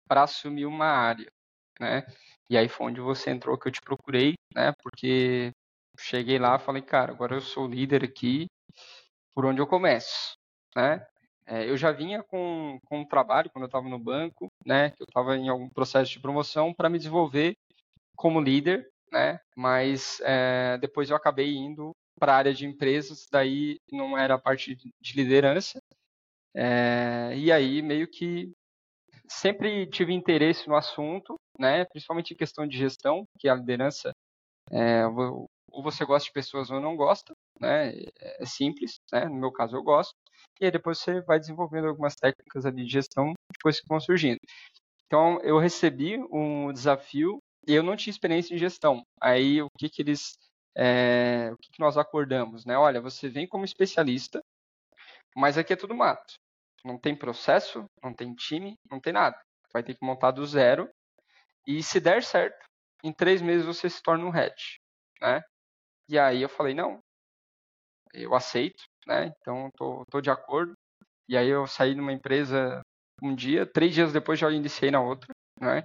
[0.08, 1.30] para assumir uma área,
[1.78, 2.06] né?
[2.48, 4.72] E aí foi onde você entrou que eu te procurei, né?
[4.82, 5.52] Porque
[5.98, 8.46] cheguei lá falei, cara, agora eu sou líder aqui,
[9.34, 10.36] por onde eu começo,
[10.74, 11.06] né?
[11.46, 14.94] É, eu já vinha com, com um trabalho quando eu estava no banco, né?
[14.98, 17.54] Eu estava em algum processo de promoção para me desenvolver
[18.16, 19.40] como líder, né?
[19.56, 24.38] Mas é, depois eu acabei indo para a área de empresas, daí não era a
[24.38, 25.80] parte de liderança.
[26.54, 28.52] É, e aí meio que
[29.28, 31.84] sempre tive interesse no assunto, né?
[31.86, 34.12] Principalmente em questão de gestão, que a liderança
[34.70, 37.92] é, ou você gosta de pessoas ou não gosta, né?
[38.40, 39.26] É simples, né?
[39.26, 40.14] No meu caso eu gosto
[40.60, 44.38] e aí depois você vai desenvolvendo algumas técnicas ali de gestão depois que vão surgindo.
[45.06, 49.02] Então, eu recebi um desafio e eu não tinha experiência em gestão.
[49.20, 50.36] Aí, o que que eles,
[50.76, 52.76] é, o que que nós acordamos, né?
[52.76, 54.42] Olha, você vem como especialista,
[55.36, 56.34] mas aqui é tudo mato.
[56.84, 59.38] Não tem processo, não tem time, não tem nada.
[59.72, 60.88] Vai ter que montar do zero.
[61.66, 62.66] E se der certo,
[63.04, 64.54] em três meses você se torna um head,
[65.20, 65.42] né?
[66.08, 67.00] E aí eu falei, não,
[68.12, 69.32] eu aceito, né?
[69.40, 70.74] Então tô, tô de acordo.
[71.28, 72.82] E aí eu saí de uma empresa
[73.22, 75.82] um dia, três dias depois já iniciei na outra, né?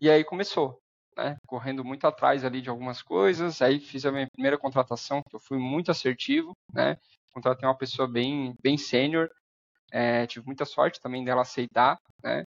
[0.00, 0.81] E aí começou,
[1.16, 1.36] né?
[1.46, 3.60] Correndo muito atrás ali de algumas coisas.
[3.62, 6.96] Aí fiz a minha primeira contratação, que eu fui muito assertivo, né?
[7.32, 9.30] Contratei uma pessoa bem, bem sênior.
[9.90, 12.44] É, tive muita sorte também dela aceitar, né?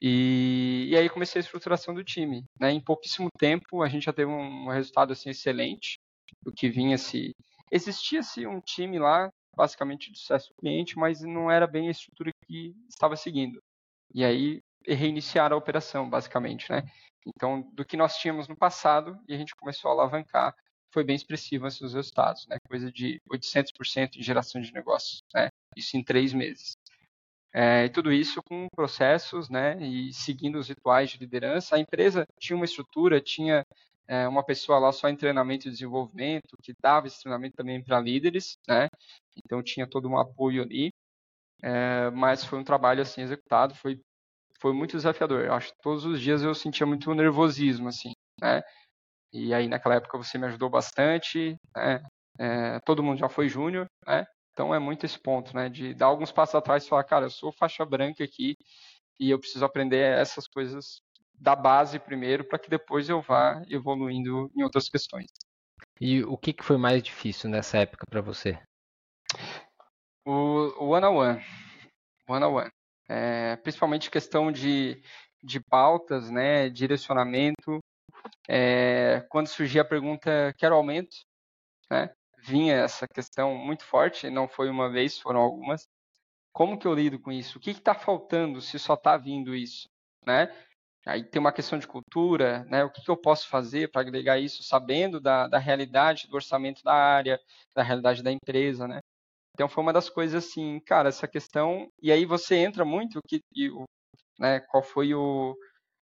[0.00, 2.44] E, e, aí comecei a estruturação do time.
[2.60, 2.72] Né?
[2.72, 5.98] Em pouquíssimo tempo a gente já teve um, resultado assim excelente,
[6.44, 7.32] o que vinha se
[7.72, 12.74] Existia-se um time lá, basicamente de sucesso cliente, mas não era bem a estrutura que
[12.88, 13.60] estava seguindo.
[14.14, 16.82] E aí reiniciar a operação, basicamente, né?
[17.26, 20.54] Então, do que nós tínhamos no passado, e a gente começou a alavancar,
[20.92, 22.56] foi bem expressivo esses resultados, né?
[22.68, 25.48] Coisa de 800% de geração de negócios, né?
[25.76, 26.76] Isso em três meses.
[27.52, 29.76] É, e tudo isso com processos, né?
[29.80, 31.76] E seguindo os rituais de liderança.
[31.76, 33.64] A empresa tinha uma estrutura, tinha
[34.08, 38.00] é, uma pessoa lá só em treinamento e desenvolvimento, que dava esse treinamento também para
[38.00, 38.88] líderes, né?
[39.36, 40.92] Então tinha todo um apoio ali,
[41.62, 44.00] é, mas foi um trabalho assim executado, foi
[44.60, 45.44] foi muito desafiador.
[45.44, 48.62] Eu acho que todos os dias eu sentia muito nervosismo, assim, né?
[49.32, 52.02] E aí naquela época você me ajudou bastante, né?
[52.38, 54.24] É, todo mundo já foi júnior, né?
[54.52, 55.68] Então é muito esse ponto, né?
[55.68, 58.56] De dar alguns passos atrás e falar, cara, eu sou faixa branca aqui
[59.18, 61.00] e eu preciso aprender essas coisas
[61.34, 65.26] da base primeiro, para que depois eu vá evoluindo em outras questões.
[66.00, 68.58] E o que, que foi mais difícil nessa época para você?
[70.24, 71.44] O one-on-one.
[72.28, 72.70] One-on-one.
[73.08, 75.02] É, principalmente questão de,
[75.42, 77.78] de pautas, né, direcionamento.
[78.48, 81.16] É, quando surgia a pergunta, quero aumento,
[81.90, 82.10] né,
[82.42, 85.86] vinha essa questão muito forte, não foi uma vez, foram algumas.
[86.52, 87.58] Como que eu lido com isso?
[87.58, 89.88] O que está faltando se só está vindo isso?
[90.26, 90.48] Né?
[91.06, 92.82] Aí tem uma questão de cultura, né?
[92.84, 96.82] O que, que eu posso fazer para agregar isso, sabendo da, da realidade do orçamento
[96.82, 97.38] da área,
[97.74, 99.00] da realidade da empresa, né?
[99.54, 101.88] Então foi uma das coisas assim, cara, essa questão.
[102.02, 103.40] E aí você entra muito que,
[104.38, 104.60] né?
[104.60, 105.56] Qual foi o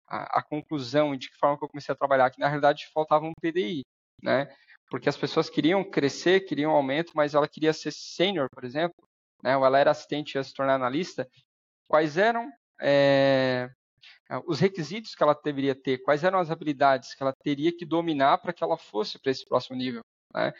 [0.09, 2.31] a, a, conclusão de que forma que eu comecei a trabalhar?
[2.31, 3.83] Que na realidade faltava um PDI,
[4.23, 4.49] né?
[4.91, 8.97] Porque as pessoas queriam crescer, queriam aumento, mas ela queria ser sênior, por exemplo,
[9.43, 9.57] né?
[9.57, 11.29] Ou ela era assistente e ia se tornar analista.
[11.89, 12.51] Quais eram
[12.81, 13.71] é,
[14.47, 18.39] os requisitos que ela deveria ter, quais eram as habilidades que ela teria que dominar
[18.39, 20.03] para que ela fosse para esse próximo nível.
[20.35, 20.53] Né?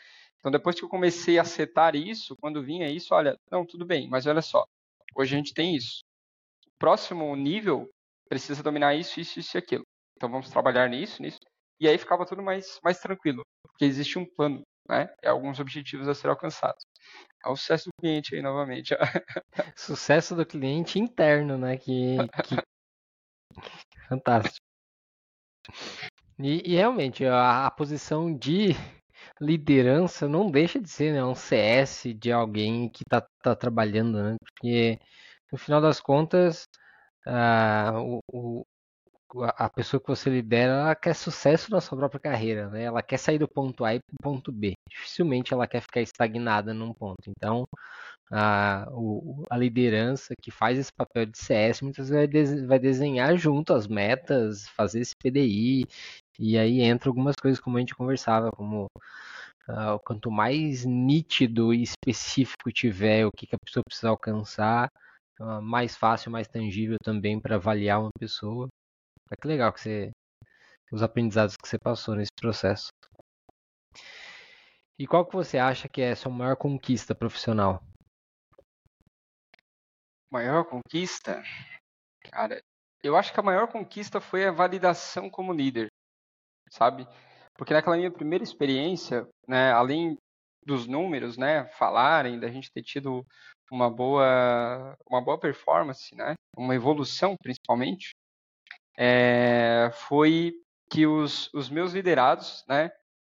[0.43, 4.09] Então, depois que eu comecei a setar isso, quando vinha isso, olha, não, tudo bem,
[4.09, 4.65] mas olha só,
[5.15, 6.03] hoje a gente tem isso.
[6.77, 7.89] Próximo nível
[8.27, 9.85] precisa dominar isso, isso, isso e aquilo.
[10.17, 11.39] Então, vamos trabalhar nisso, nisso.
[11.79, 15.07] E aí ficava tudo mais, mais tranquilo, porque existe um plano, né?
[15.23, 16.83] E alguns objetivos a ser alcançados.
[17.45, 18.93] É o sucesso do cliente aí, novamente.
[19.77, 21.77] Sucesso do cliente interno, né?
[21.77, 22.55] Que, que
[24.09, 24.65] Fantástico.
[26.37, 28.71] E, e realmente, a, a, posição de
[29.41, 34.35] liderança não deixa de ser né, um CS de alguém que está tá trabalhando, né?
[34.43, 34.99] Porque,
[35.51, 36.67] no final das contas,
[37.95, 38.65] o, o,
[39.57, 42.83] a pessoa que você lidera ela quer sucesso na sua própria carreira, né?
[42.83, 44.73] Ela quer sair do ponto A para o ponto B.
[44.89, 47.17] Dificilmente ela quer ficar estagnada num ponto.
[47.27, 47.65] Então,
[48.31, 53.73] a, o, a liderança que faz esse papel de CS muitas vezes vai desenhar junto
[53.73, 55.85] as metas, fazer esse PDI,
[56.39, 58.85] e aí entra algumas coisas como a gente conversava, como
[59.69, 64.89] uh, quanto mais nítido e específico tiver o que, que a pessoa precisa alcançar,
[65.39, 68.67] uh, mais fácil, mais tangível também para avaliar uma pessoa.
[69.31, 70.11] É que legal que você
[70.93, 72.89] os aprendizados que você passou nesse processo.
[74.97, 77.83] E qual que você acha que é a sua maior conquista profissional?
[80.31, 81.41] Maior conquista?
[82.21, 82.61] Cara,
[83.03, 85.89] eu acho que a maior conquista foi a validação como líder,
[86.73, 87.07] sabe?
[87.55, 90.17] Porque naquela minha primeira experiência, né, além
[90.65, 93.25] dos números, né, falarem, da gente ter tido
[93.71, 98.11] uma boa, uma boa performance, né, uma evolução principalmente,
[98.97, 100.53] é, foi
[100.89, 102.91] que os, os meus liderados, né,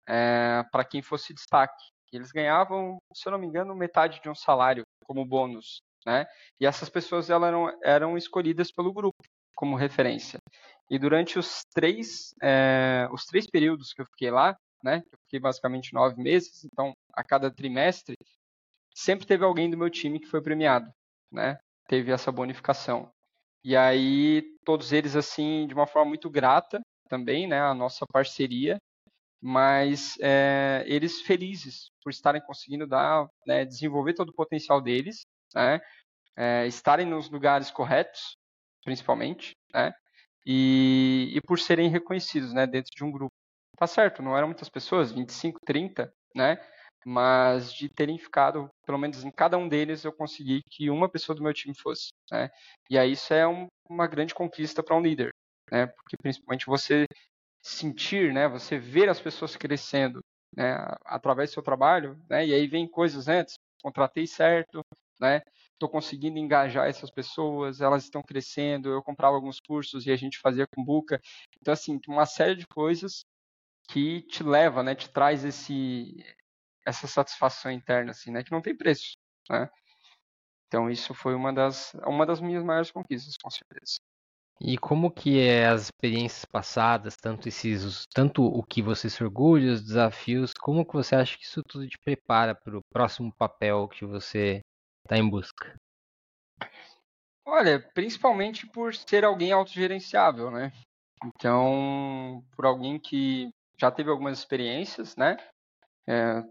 [0.07, 4.35] é, para quem fosse destaque, eles ganhavam, se eu não me engano, metade de um
[4.35, 6.25] salário como bônus né?
[6.59, 9.23] E essas pessoas elas eram, eram escolhidas pelo grupo
[9.55, 10.39] como referência.
[10.89, 15.03] E durante os três, é, os três períodos que eu fiquei lá, né?
[15.11, 18.15] Eu fiquei basicamente nove meses, então a cada trimestre
[18.95, 20.91] sempre teve alguém do meu time que foi premiado,
[21.31, 21.57] né?
[21.87, 23.11] Teve essa bonificação.
[23.63, 27.61] E aí todos eles assim de uma forma muito grata também, né?
[27.61, 28.77] A nossa parceria,
[29.41, 35.23] mas é, eles felizes por estarem conseguindo dar, né, desenvolver todo o potencial deles
[35.53, 35.79] né?
[36.35, 38.37] É, estarem nos lugares corretos,
[38.83, 39.93] principalmente, né?
[40.51, 43.31] E, e por serem reconhecidos, né, dentro de um grupo.
[43.77, 46.57] Tá certo, não eram muitas pessoas, 25, 30, né?
[47.05, 51.35] Mas de terem ficado, pelo menos em cada um deles, eu consegui que uma pessoa
[51.35, 52.49] do meu time fosse, né?
[52.89, 55.29] E aí isso é um, uma grande conquista para um líder,
[55.71, 55.85] né?
[55.87, 57.05] Porque principalmente você
[57.61, 58.47] sentir, né?
[58.47, 60.19] Você ver as pessoas crescendo,
[60.57, 60.75] né?
[61.05, 62.47] Através do seu trabalho, né?
[62.47, 64.81] E aí vem coisas antes, contratei certo,
[65.21, 65.41] né?
[65.79, 68.89] Estou conseguindo engajar essas pessoas, elas estão crescendo.
[68.89, 71.21] Eu comprava alguns cursos e a gente fazia com buca.
[71.61, 73.23] Então, assim, uma série de coisas
[73.89, 74.93] que te leva, né?
[74.93, 76.17] Te traz esse,
[76.85, 78.43] essa satisfação interna, assim, né?
[78.43, 79.15] Que não tem preço,
[79.49, 79.69] né?
[80.67, 83.99] Então, isso foi uma das, uma das minhas maiores conquistas, com certeza.
[84.59, 89.71] E como que é as experiências passadas, tanto esses, tanto o que você se orgulha,
[89.71, 93.87] os desafios, como que você acha que isso tudo te prepara para o próximo papel
[93.87, 94.59] que você
[95.09, 95.75] está em busca?
[97.43, 100.71] Olha, principalmente por ser alguém autogerenciável, né?
[101.25, 105.35] Então, por alguém que já teve algumas experiências, né?
[106.07, 106.43] É,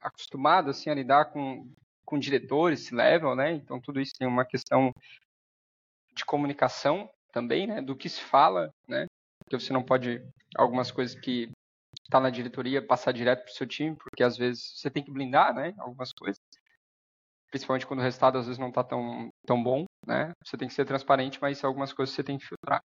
[0.00, 1.70] acostumado assim a lidar com,
[2.06, 3.52] com diretores, esse level, né?
[3.52, 4.92] Então tudo isso tem uma questão
[6.14, 7.82] de comunicação também, né?
[7.82, 9.06] Do que se fala, né?
[9.44, 10.26] Porque você não pode
[10.56, 11.50] algumas coisas que
[12.02, 15.12] está na diretoria passar direto para o seu time, porque às vezes você tem que
[15.12, 15.74] blindar, né?
[15.78, 16.40] Algumas coisas
[17.50, 20.32] principalmente quando o resultado às vezes não está tão, tão bom, né?
[20.44, 22.80] Você tem que ser transparente, mas algumas coisas você tem que filtrar.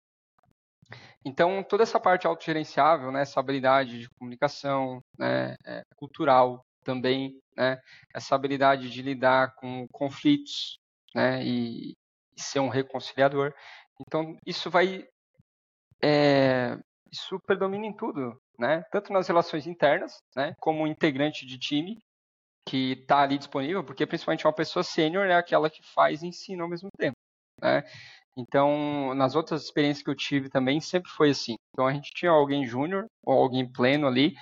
[1.25, 7.79] Então, toda essa parte autogerenciável, né, essa habilidade de comunicação, né, é, cultural também, né,
[8.13, 10.77] essa habilidade de lidar com conflitos,
[11.15, 11.93] né, e,
[12.35, 13.53] e ser um reconciliador.
[14.01, 15.07] Então, isso vai,
[16.03, 16.77] é,
[17.09, 21.97] isso predomina em tudo, né, tanto nas relações internas, né, como integrante de time,
[22.67, 26.69] que está ali disponível, porque principalmente uma pessoa sênior é aquela que faz ensino ao
[26.69, 27.17] mesmo tempo,
[27.61, 27.83] né?
[28.37, 31.55] Então, nas outras experiências que eu tive também, sempre foi assim.
[31.71, 34.33] Então, a gente tinha alguém júnior ou alguém pleno ali,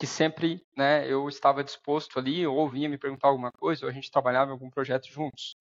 [0.00, 3.94] que sempre né, eu estava disposto ali, ou vinha me perguntar alguma coisa, ou a
[3.94, 5.54] gente trabalhava em algum projeto juntos.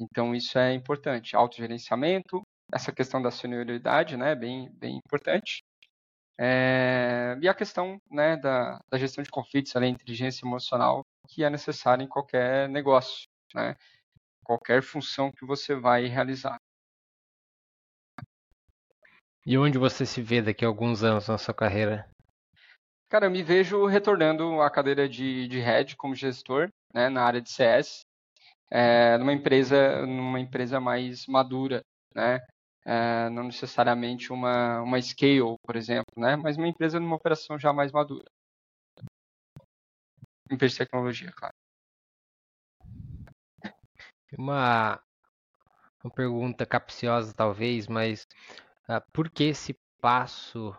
[0.00, 1.36] Então, isso é importante.
[1.36, 2.42] Autogerenciamento,
[2.72, 5.62] essa questão da senioridade, né, bem, bem importante.
[6.38, 11.50] É, e a questão né, da, da, gestão de conflitos, a inteligência emocional, que é
[11.50, 13.76] necessária em qualquer negócio, né,
[14.42, 16.56] qualquer função que você vai realizar.
[19.46, 22.08] E onde você se vê daqui a alguns anos na sua carreira?
[23.08, 27.40] Cara, eu me vejo retornando à cadeira de, de head como gestor, né, na área
[27.40, 28.00] de CS,
[28.70, 32.40] é, numa empresa, numa empresa mais madura, né,
[32.84, 36.36] é, não necessariamente uma, uma scale, por exemplo, né?
[36.36, 38.24] mas uma empresa numa operação já mais madura.
[40.50, 41.54] Empresa de tecnologia, claro.
[44.36, 45.00] Uma,
[46.02, 48.26] uma pergunta capciosa, talvez, mas
[48.88, 50.76] uh, por que esse passo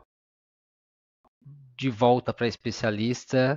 [1.77, 3.55] de volta para especialista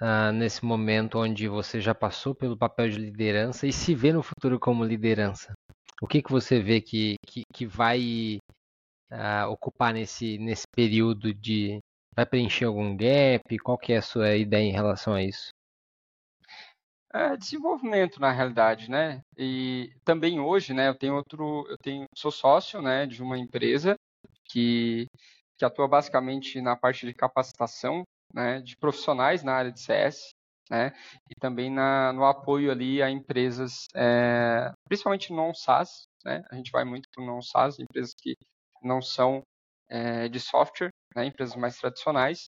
[0.00, 4.22] uh, nesse momento onde você já passou pelo papel de liderança e se vê no
[4.22, 5.52] futuro como liderança?
[6.02, 8.38] O que, que você vê que, que, que vai
[9.12, 11.78] uh, ocupar nesse, nesse período de.
[12.16, 13.56] Vai preencher algum gap?
[13.60, 15.50] Qual que é a sua ideia em relação a isso?
[17.14, 19.22] É, desenvolvimento na realidade, né?
[19.38, 20.88] E também hoje, né?
[20.88, 23.94] Eu tenho outro, eu tenho, sou sócio, né, de uma empresa
[24.46, 25.06] que
[25.56, 28.02] que atua basicamente na parte de capacitação,
[28.34, 30.30] né, de profissionais na área de CS,
[30.70, 30.92] né?
[31.30, 36.42] E também na, no apoio ali a empresas, é, principalmente não SaaS, né?
[36.50, 38.36] A gente vai muito para não SaaS, empresas que
[38.82, 39.42] não são
[39.88, 41.26] é, de software, né?
[41.26, 42.48] Empresas mais tradicionais.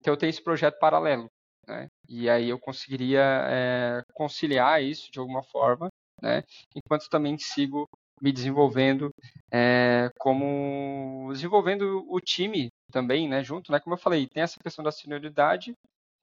[0.00, 1.26] Então eu tenho esse projeto paralelo,
[1.66, 1.88] né?
[2.08, 5.88] E aí eu conseguiria é, conciliar isso de alguma forma,
[6.22, 6.42] né?
[6.74, 7.86] Enquanto também sigo
[8.20, 9.10] me desenvolvendo
[10.18, 14.90] como desenvolvendo o time também, né, junto, né, como eu falei, tem essa questão da
[14.90, 15.72] senioridade,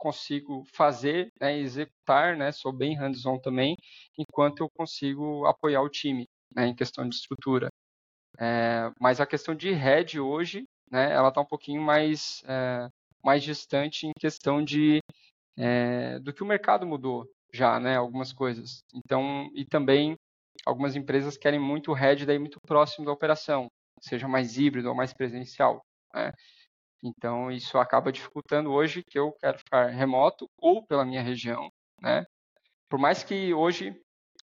[0.06, 3.76] consigo fazer, né, executar, né, sou bem hands-on também,
[4.16, 7.70] enquanto eu consigo apoiar o time, né, em questão de estrutura.
[8.39, 12.88] É, mas a questão de head hoje, né, ela está um pouquinho mais, é,
[13.24, 14.99] mais distante em questão de
[15.58, 18.84] é, do que o mercado mudou já, né, algumas coisas.
[18.93, 20.16] Então, e também
[20.68, 23.68] algumas empresas querem muito o head daí muito próximo da operação,
[24.01, 25.82] seja mais híbrido ou mais presencial.
[26.14, 26.32] Né?
[27.06, 31.70] Então, isso acaba dificultando hoje que eu quero ficar remoto ou pela minha região,
[32.01, 32.26] né?
[32.89, 33.95] Por mais que hoje,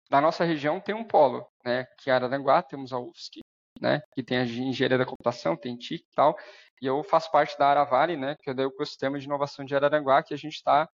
[0.10, 1.86] na nossa região, tem um polo, né?
[2.00, 3.42] Que é Araranguá, temos a UFSC,
[3.80, 4.02] né?
[4.16, 6.36] Que tem a engenharia da computação, tem TIC e tal.
[6.82, 8.36] E eu faço parte da Aravale, né?
[8.42, 10.90] Que é o ecossistema de inovação de Araranguá, que a gente está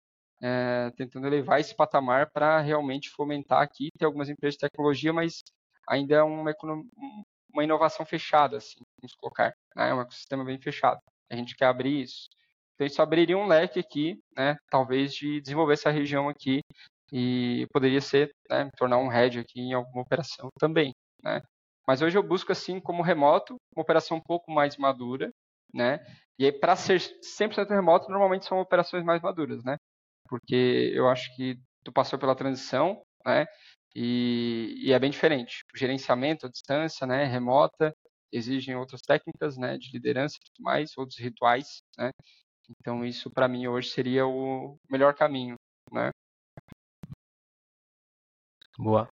[0.40, 3.88] é, tentando elevar esse patamar para realmente fomentar aqui.
[3.98, 5.42] Tem algumas empresas de tecnologia, mas
[5.88, 6.54] ainda é uma,
[7.52, 9.52] uma inovação fechada, assim, vamos colocar.
[9.74, 9.90] Né?
[9.90, 11.00] É um ecossistema bem fechado.
[11.30, 12.28] A gente quer abrir isso.
[12.74, 16.60] Então, isso abriria um leque aqui, né, talvez de desenvolver essa região aqui
[17.12, 21.42] e poderia ser, né, tornar um head aqui em alguma operação também, né.
[21.86, 25.32] Mas hoje eu busco, assim, como remoto, uma operação um pouco mais madura,
[25.74, 25.98] né,
[26.38, 29.76] e aí para ser 100% remoto, normalmente são operações mais maduras, né,
[30.28, 33.46] porque eu acho que tu passou pela transição, né,
[33.94, 35.64] e, e é bem diferente.
[35.74, 37.92] O gerenciamento à distância, né, remota,
[38.32, 42.10] exigem outras técnicas, né, de liderança e tudo mais, outros rituais, né?
[42.70, 45.56] Então isso para mim hoje seria o melhor caminho,
[45.90, 46.10] né?
[48.78, 49.08] Boa.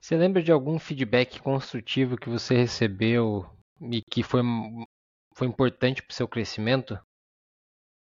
[0.00, 3.44] Você lembra de algum feedback construtivo que você recebeu
[3.80, 4.40] e que foi,
[5.34, 6.98] foi importante para o seu crescimento?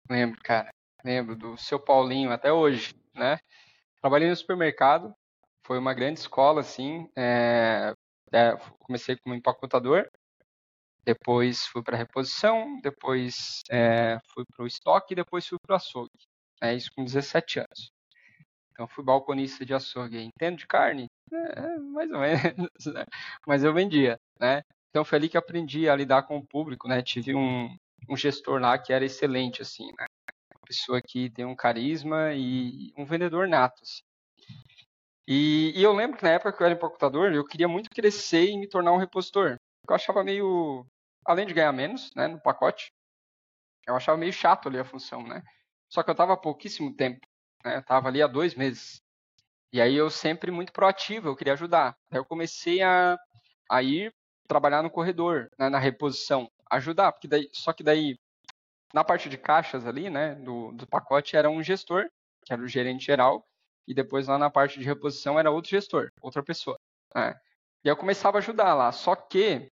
[0.09, 0.69] Lembro, cara.
[1.03, 3.37] Lembro do seu Paulinho até hoje, né?
[3.99, 5.13] Trabalhei no supermercado,
[5.65, 7.09] foi uma grande escola, assim.
[7.15, 7.93] É,
[8.33, 10.09] é, comecei como empacotador,
[11.03, 16.11] depois fui para reposição, depois é, fui para o estoque depois fui para o açougue.
[16.61, 17.91] É isso com 17 anos.
[18.71, 20.21] Então fui balconista de açougue.
[20.21, 21.07] Entendo de carne?
[21.33, 23.05] É, mais ou menos, né?
[23.47, 24.61] mas eu vendia, né?
[24.89, 27.01] Então foi ali que aprendi a lidar com o público, né?
[27.01, 27.75] Tive um,
[28.09, 30.05] um gestor lá que era excelente, assim, né?
[30.53, 34.01] Uma pessoa que tem um carisma e um vendedor nato, assim.
[35.33, 38.49] E, e, eu lembro que na época que eu era empacotador, eu queria muito crescer
[38.49, 39.55] e me tornar um repositor.
[39.87, 40.85] Eu achava meio,
[41.25, 42.91] além de ganhar menos, né, no pacote,
[43.87, 45.41] eu achava meio chato ali a função, né?
[45.89, 47.25] Só que eu estava há pouquíssimo tempo,
[47.63, 47.75] né?
[47.75, 49.01] Eu estava ali há dois meses.
[49.71, 51.95] E aí eu sempre muito proativo, eu queria ajudar.
[52.11, 53.17] Aí eu comecei a,
[53.69, 54.13] a ir
[54.49, 58.19] trabalhar no corredor, né, na reposição, ajudar, porque daí, só que daí
[58.93, 62.09] na parte de caixas ali, né, do, do pacote era um gestor
[62.45, 63.47] que era o gerente geral,
[63.87, 66.79] e depois lá na parte de reposição era outro gestor, outra pessoa.
[67.15, 67.39] Né?
[67.83, 69.69] E eu começava a ajudar lá, só que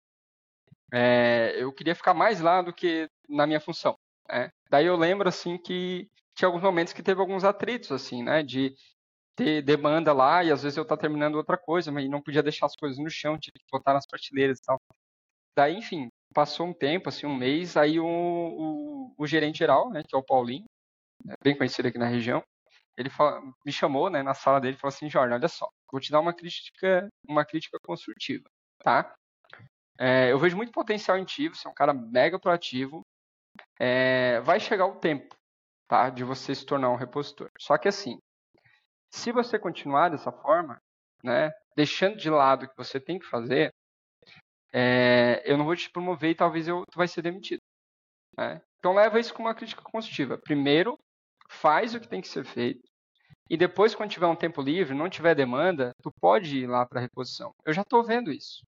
[0.92, 3.98] é, eu queria ficar mais lá do que na minha função.
[4.30, 4.52] Né?
[4.70, 8.76] Daí eu lembro assim que tinha alguns momentos que teve alguns atritos assim, né, de
[9.36, 12.44] ter demanda lá e às vezes eu estar tá terminando outra coisa, mas não podia
[12.44, 14.80] deixar as coisas no chão, tinha que botar nas prateleiras e tal.
[15.56, 20.04] Daí, enfim, passou um tempo, assim, um mês, aí o, o, o gerente geral, né,
[20.08, 20.66] que é o Paulinho,
[21.24, 22.44] né, bem conhecido aqui na região,
[22.98, 23.10] ele
[23.66, 26.20] me chamou, né, na sala dele e falou assim, Jorge, olha só, vou te dar
[26.20, 28.46] uma crítica, uma crítica construtiva,
[28.80, 29.14] tá?
[30.00, 33.02] É, eu vejo muito potencial em ti, você é um cara mega proativo,
[33.80, 35.36] é, vai chegar o tempo,
[35.88, 37.50] tá, de você se tornar um repositor.
[37.60, 38.20] Só que assim,
[39.12, 40.80] se você continuar dessa forma,
[41.24, 43.72] né, deixando de lado o que você tem que fazer,
[44.72, 47.62] é, eu não vou te promover e talvez eu, tu vai ser demitido.
[48.38, 48.62] Né?
[48.80, 50.38] Então leva isso com uma crítica construtiva.
[50.38, 50.98] Primeiro,
[51.54, 52.82] faz o que tem que ser feito.
[53.50, 57.02] E depois, quando tiver um tempo livre, não tiver demanda, tu pode ir lá para
[57.02, 57.54] reposição.
[57.66, 58.66] Eu já estou vendo isso.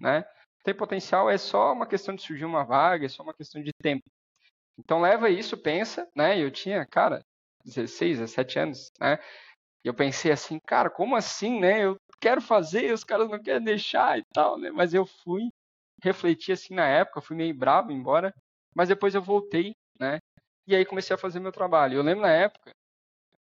[0.00, 0.24] Né?
[0.62, 3.72] Tem potencial, é só uma questão de surgir uma vaga, é só uma questão de
[3.82, 4.04] tempo.
[4.78, 6.38] Então leva isso, pensa, né?
[6.38, 7.24] Eu tinha, cara,
[7.64, 9.18] 16, 17 anos, né?
[9.84, 11.84] E eu pensei assim, cara, como assim, né?
[11.84, 14.70] Eu quero fazer, os caras não querem deixar e tal, né?
[14.70, 15.48] Mas eu fui,
[16.02, 18.32] refleti assim na época, fui meio bravo embora,
[18.74, 20.18] mas depois eu voltei, né?
[20.68, 21.94] E aí comecei a fazer meu trabalho.
[21.94, 22.74] Eu lembro na época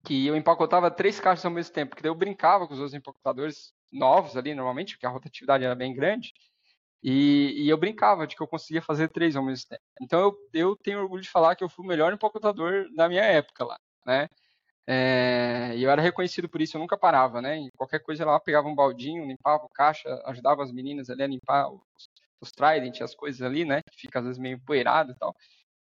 [0.05, 2.95] que eu empacotava três caixas ao mesmo tempo, porque daí eu brincava com os outros
[2.95, 6.35] empacotadores novos ali, normalmente, porque a rotatividade era bem grande,
[7.03, 9.83] e, e, eu brincava de que eu conseguia fazer três ao mesmo tempo.
[10.03, 13.23] Então eu, eu tenho orgulho de falar que eu fui o melhor empacotador da minha
[13.23, 14.29] época lá, né?
[14.87, 17.59] É, e eu era reconhecido por isso, eu nunca parava, né?
[17.61, 21.27] E qualquer coisa lá, pegava um baldinho, limpava o caixa, ajudava as meninas ali a
[21.27, 21.81] limpar os,
[22.41, 23.83] os trident, as coisas ali, né?
[23.83, 25.35] Que fica às vezes meio poeirado e tal.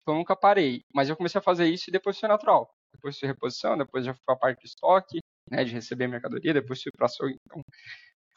[0.06, 0.82] Eu nunca parei.
[0.94, 2.68] Mas eu comecei a fazer isso e depois foi natural.
[2.94, 5.18] Depois foi reposição, depois já fui a parte de estoque,
[5.50, 5.64] né?
[5.64, 7.36] De receber mercadoria, depois fui para açougue.
[7.46, 7.62] Então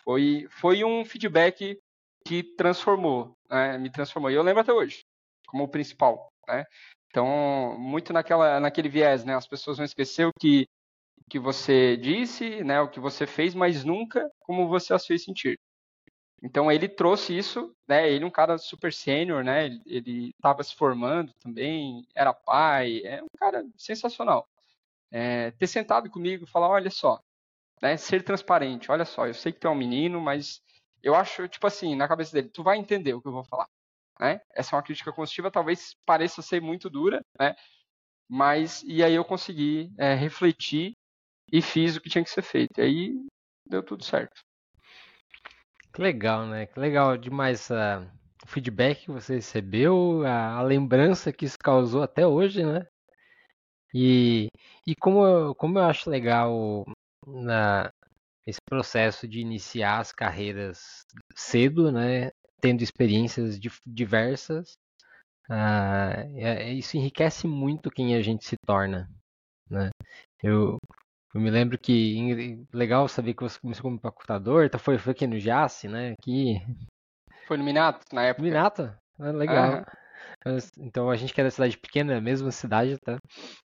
[0.03, 1.77] foi, foi um feedback
[2.25, 3.77] que transformou, né?
[3.77, 4.31] Me transformou.
[4.31, 5.01] E eu lembro até hoje,
[5.47, 6.65] como o principal, né?
[7.09, 9.35] Então, muito naquela, naquele viés, né?
[9.35, 10.65] As pessoas vão esquecer o que,
[11.29, 12.81] que você disse, né?
[12.81, 15.57] O que você fez, mas nunca como você as fez sentir.
[16.41, 18.09] Então, ele trouxe isso, né?
[18.09, 19.67] Ele é um cara super sênior, né?
[19.85, 24.47] Ele estava se formando também, era pai, é um cara sensacional.
[25.11, 27.21] É, ter sentado comigo e falar, olha só,
[27.81, 27.97] né?
[27.97, 30.61] Ser transparente, olha só, eu sei que tu é um menino, mas
[31.03, 33.67] eu acho, tipo assim, na cabeça dele, tu vai entender o que eu vou falar.
[34.19, 34.41] Né?
[34.53, 37.55] Essa é uma crítica construtiva, talvez pareça ser muito dura, né?
[38.29, 40.93] Mas, e aí eu consegui é, refletir
[41.51, 42.79] e fiz o que tinha que ser feito.
[42.79, 43.27] E aí
[43.65, 44.41] deu tudo certo.
[45.93, 46.65] Que legal, né?
[46.65, 48.05] Que legal demais uh,
[48.43, 52.87] o feedback que você recebeu, a, a, lembrança que isso causou até hoje, né?
[53.93, 54.47] E,
[54.85, 56.85] e como, eu, como eu acho legal
[57.25, 57.91] na,
[58.45, 62.31] esse processo de iniciar as carreiras cedo, né?
[62.61, 64.73] tendo experiências diversas,
[65.49, 69.09] uh, é, isso enriquece muito quem a gente se torna.
[69.69, 69.89] Né?
[70.43, 70.77] Eu,
[71.33, 75.27] eu me lembro que legal saber que você começou como empacotador, então foi, foi aqui
[75.27, 76.15] no Jace, né?
[76.19, 76.55] Aqui...
[77.47, 78.43] Foi no Minato, na época.
[78.43, 78.93] Minato?
[79.19, 79.85] Ah, legal.
[80.77, 83.17] Então a gente que é da cidade pequena, mesma cidade, tá?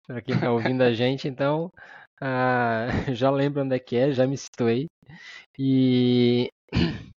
[0.06, 1.70] Para quem tá ouvindo a gente, então
[2.20, 4.86] uh, já lembro onde é que é, já me situei.
[5.58, 6.48] E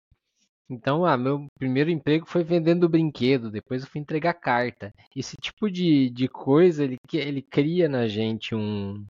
[0.69, 4.91] então, ah, meu primeiro emprego foi vendendo brinquedo, depois eu fui entregar carta.
[5.15, 9.05] Esse tipo de, de coisa, ele, ele cria na gente um,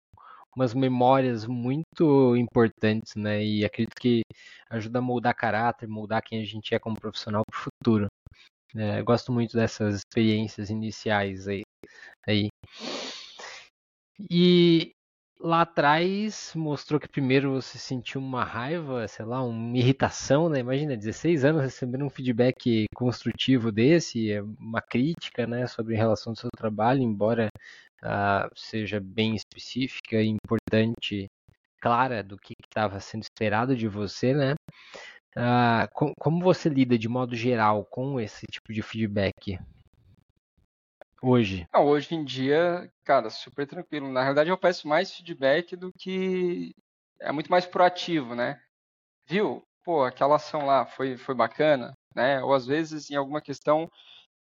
[0.57, 3.44] umas memórias muito importantes, né?
[3.44, 4.22] E acredito que
[4.70, 8.07] ajuda a moldar caráter, moldar quem a gente é como profissional para o futuro.
[8.76, 11.62] É, gosto muito dessas experiências iniciais aí.
[12.26, 12.48] aí.
[14.30, 14.92] E
[15.41, 20.61] lá atrás mostrou que primeiro você sentiu uma raiva, sei lá, uma irritação, né?
[20.61, 26.32] Imagina, 16 anos recebendo um feedback construtivo desse, é uma crítica, né, sobre a relação
[26.32, 27.49] do seu trabalho, embora
[28.03, 31.26] uh, seja bem específica e importante,
[31.80, 34.55] clara do que estava sendo esperado de você, né?
[35.37, 39.59] Uh, com, como você lida de modo geral com esse tipo de feedback?
[41.26, 41.66] Hoje?
[41.72, 44.12] Não, hoje em dia, cara, super tranquilo.
[44.12, 46.74] Na realidade, eu peço mais feedback do que.
[47.18, 48.60] É muito mais proativo, né?
[49.26, 49.66] Viu?
[49.82, 52.42] Pô, aquela ação lá foi, foi bacana, né?
[52.42, 53.90] Ou às vezes, em alguma questão.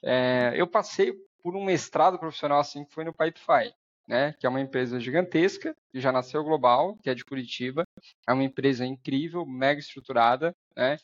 [0.02, 0.52] É...
[0.56, 1.12] eu passei
[1.42, 3.74] por um mestrado profissional assim que foi no Pipefy,
[4.08, 4.32] né?
[4.40, 7.84] Que é uma empresa gigantesca, que já nasceu global, que é de Curitiba.
[8.26, 10.96] É uma empresa incrível, mega estruturada, né?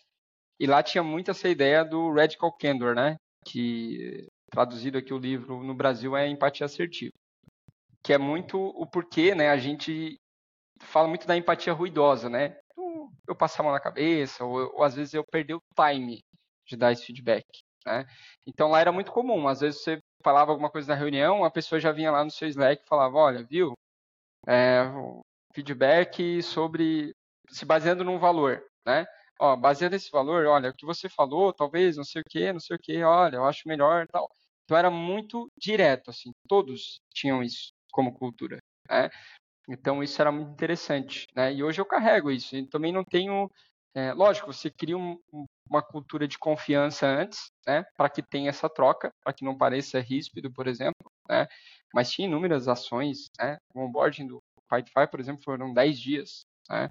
[0.58, 3.16] E lá tinha muito essa ideia do Radical Candor, né?
[3.44, 7.12] Que traduzido aqui o livro no Brasil é Empatia Assertiva,
[8.03, 9.51] que é muito o porquê, né?
[9.51, 10.18] A gente
[10.80, 12.59] fala muito da empatia ruidosa, né?
[13.26, 16.20] Eu passar a mão na cabeça, ou, ou às vezes eu perder o time
[16.66, 17.44] de dar esse feedback,
[17.86, 18.07] né?
[18.46, 21.80] Então lá era muito comum, às vezes você falava alguma coisa na reunião, a pessoa
[21.80, 23.72] já vinha lá no seu Slack e falava, olha, viu,
[24.46, 24.84] é,
[25.55, 27.12] feedback sobre,
[27.51, 29.07] se baseando num valor, né?
[29.41, 32.61] Ó, baseado nesse valor, olha, o que você falou, talvez, não sei o que, não
[32.61, 34.28] sei o que, olha, eu acho melhor tal.
[34.64, 38.59] Então era muito direto, assim, todos tinham isso como cultura,
[38.91, 39.09] né?
[39.68, 41.53] Então isso era muito interessante, né?
[41.55, 42.57] E hoje eu carrego isso.
[42.57, 43.51] E também não tenho,
[43.95, 45.18] é, lógico, você cria um,
[45.70, 47.84] uma cultura de confiança antes, né?
[47.97, 51.47] Para que tenha essa troca, para que não pareça ríspido, por exemplo, né?
[51.95, 53.59] Mas tinha inúmeras ações, né?
[53.74, 56.89] O onboarding do Pipefy, por exemplo, foram 10 dias, né?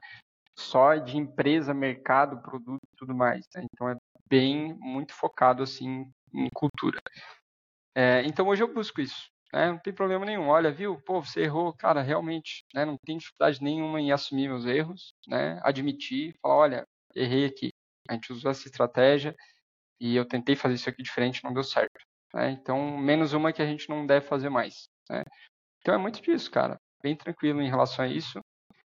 [0.58, 3.46] Só de empresa, mercado, produto e tudo mais.
[3.56, 3.66] Né?
[3.72, 3.96] Então é
[4.30, 7.00] bem, muito focado assim em cultura.
[7.96, 9.72] É, então hoje eu busco isso, né?
[9.72, 10.48] Não tem problema nenhum.
[10.50, 11.02] Olha, viu?
[11.02, 12.86] Pô, você errou, cara, realmente, né?
[12.86, 15.60] Não tem dificuldade nenhuma em assumir meus erros, né?
[15.64, 17.70] Admitir, falar, olha, errei aqui.
[18.10, 19.36] A gente usou essa estratégia
[20.00, 22.00] e eu tentei fazer isso aqui diferente, não deu certo.
[22.34, 22.52] Né?
[22.52, 24.90] Então, menos uma que a gente não deve fazer mais.
[25.10, 25.24] Né?
[25.80, 26.80] Então é muito disso, cara.
[27.02, 28.40] Bem tranquilo em relação a isso.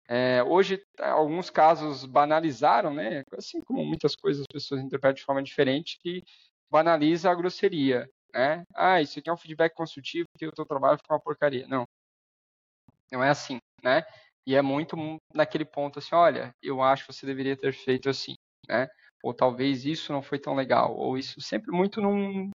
[0.09, 3.23] É, hoje, alguns casos banalizaram, né?
[3.33, 6.23] Assim como muitas coisas as pessoas interpretam de forma diferente, que
[6.71, 8.65] banaliza a grosseria né?
[8.75, 11.67] Ah, isso aqui é um feedback consultivo que o teu trabalho fica uma porcaria.
[11.67, 11.85] Não.
[13.11, 14.03] Não é assim, né?
[14.47, 14.97] E é muito
[15.35, 18.35] naquele ponto assim, olha, eu acho que você deveria ter feito assim,
[18.69, 18.89] né?
[19.23, 22.51] Ou talvez isso não foi tão legal, ou isso sempre muito num,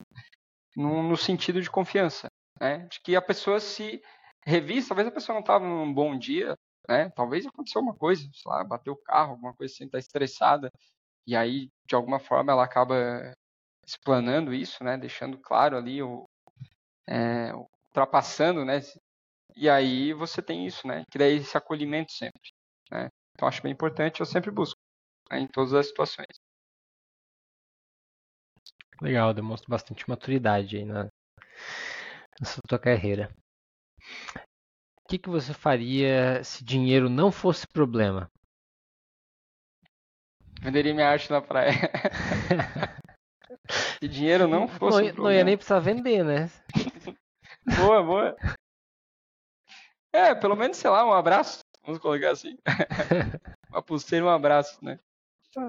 [0.76, 2.26] num no sentido de confiança,
[2.60, 2.86] né?
[2.90, 4.02] De que a pessoa se
[4.44, 6.54] revisa, talvez a pessoa não estava num bom dia,
[6.88, 7.10] né?
[7.10, 10.70] Talvez aconteceu uma coisa, sei lá, bateu o carro, alguma coisa assim, está estressada,
[11.26, 13.32] e aí de alguma forma ela acaba
[13.86, 16.28] explanando isso, né, deixando claro ali o
[17.08, 18.80] é, ultrapassando, né,
[19.56, 22.52] e aí você tem isso, né, que daí esse acolhimento sempre,
[22.90, 23.08] né.
[23.34, 24.78] Então acho bem importante, eu sempre busco
[25.30, 26.40] né, em todas as situações.
[29.00, 31.04] Legal, demonstra bastante maturidade aí na,
[32.38, 33.34] na sua carreira.
[35.10, 38.30] O que, que você faria se dinheiro não fosse problema?
[40.62, 41.72] Venderia minha arte na praia.
[43.98, 45.02] Se dinheiro não fosse.
[45.02, 46.48] Não, um não ia nem precisar vender, né?
[47.76, 48.36] boa, boa.
[50.12, 51.58] É, pelo menos, sei lá, um abraço.
[51.82, 52.56] Vamos colocar assim.
[53.68, 55.00] Uma pulseira um abraço, né?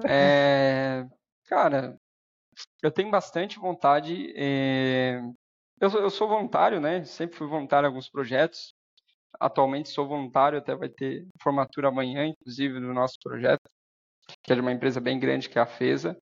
[0.08, 1.04] É,
[1.48, 1.98] cara,
[2.80, 4.32] eu tenho bastante vontade.
[4.36, 5.20] É...
[5.80, 7.04] Eu, eu sou voluntário, né?
[7.04, 8.71] Sempre fui voluntário em alguns projetos.
[9.40, 13.62] Atualmente sou voluntário, até vai ter formatura amanhã, inclusive, do nosso projeto,
[14.42, 16.16] que é de uma empresa bem grande que é a FESA.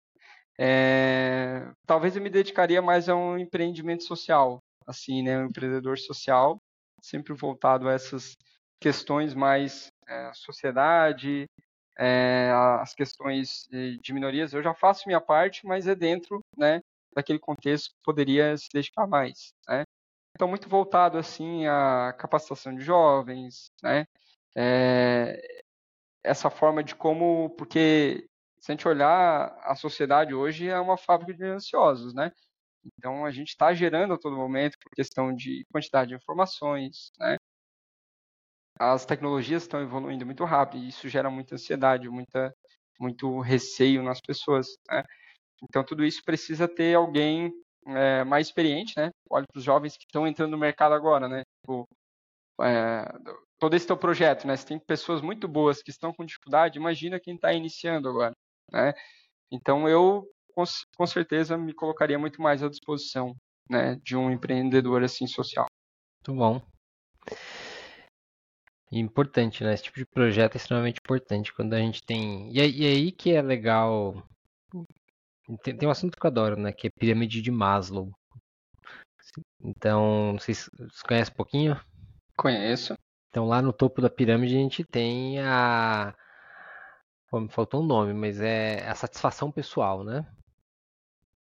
[0.58, 6.58] É, talvez eu me dedicaria mais a um empreendimento social, assim, né, um empreendedor social,
[7.02, 8.36] sempre voltado a essas
[8.80, 11.46] questões mais é, sociedade,
[11.98, 12.50] é,
[12.80, 14.52] as questões de minorias.
[14.52, 16.80] Eu já faço minha parte, mas é dentro, né,
[17.14, 19.84] daquele contexto que poderia se dedicar mais, né.
[20.34, 24.06] Então, muito voltado, assim, à capacitação de jovens, né,
[24.56, 25.40] é,
[26.24, 28.26] essa forma de como, porque
[28.60, 32.30] se a gente olhar, a sociedade hoje é uma fábrica de ansiosos, né?
[32.84, 37.36] Então, a gente está gerando a todo momento por questão de quantidade de informações, né?
[38.78, 42.54] As tecnologias estão evoluindo muito rápido e isso gera muita ansiedade, muita,
[42.98, 45.04] muito receio nas pessoas, né?
[45.64, 47.52] Então, tudo isso precisa ter alguém
[47.96, 49.10] é, mais experiente, né?
[49.30, 51.42] Olha para os jovens que estão entrando no mercado agora, né?
[51.62, 51.86] Tipo,
[52.62, 53.04] é,
[53.58, 54.56] todo esse teu projeto, né?
[54.56, 58.32] Se tem pessoas muito boas que estão com dificuldade, imagina quem está iniciando agora,
[58.72, 58.92] né?
[59.52, 60.64] Então eu com,
[60.96, 63.34] com, certeza me colocaria muito mais à disposição,
[63.68, 65.66] né, de um empreendedor assim social.
[66.26, 66.62] Muito bom.
[68.92, 69.72] Importante, né?
[69.72, 72.50] Esse tipo de projeto é extremamente importante quando a gente tem.
[72.52, 74.26] E, e aí que é legal.
[75.58, 76.72] Tem, tem, um assunto que eu adoro, né?
[76.72, 78.10] Que é pirâmide de Maslow.
[79.62, 81.80] Então, vocês, vocês conhecem um pouquinho?
[82.36, 82.94] Conheço.
[83.28, 86.14] Então, lá no topo da pirâmide a gente tem a,
[87.30, 90.26] Pô, me faltou um nome, mas é a satisfação pessoal, né?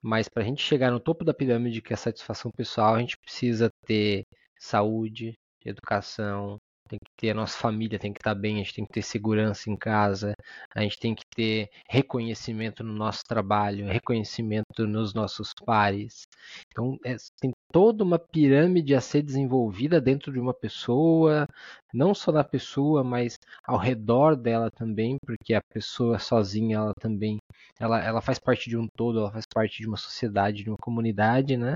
[0.02, 3.00] Mas para a gente chegar no topo da pirâmide, que é a satisfação pessoal, a
[3.00, 4.26] gente precisa ter
[4.60, 5.34] saúde,
[5.66, 8.94] educação, tem que ter a nossa família tem que estar bem, a gente tem que
[8.94, 10.34] ter segurança em casa,
[10.74, 16.28] a gente tem que ter reconhecimento no nosso trabalho, reconhecimento nos nossos pares.
[16.72, 21.48] Então é, tem toda uma pirâmide a ser desenvolvida dentro de uma pessoa,
[21.94, 27.38] não só da pessoa, mas ao redor dela também, porque a pessoa sozinha ela também
[27.80, 30.78] ela, ela faz parte de um todo, ela faz parte de uma sociedade, de uma
[30.78, 31.76] comunidade, né?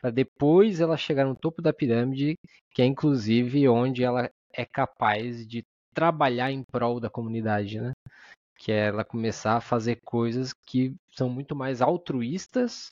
[0.00, 2.34] Para depois ela chegar no topo da pirâmide,
[2.72, 5.62] que é inclusive onde ela é capaz de
[5.94, 7.92] trabalhar em prol da comunidade, né?
[8.58, 12.88] Que é ela começar a fazer coisas que são muito mais altruístas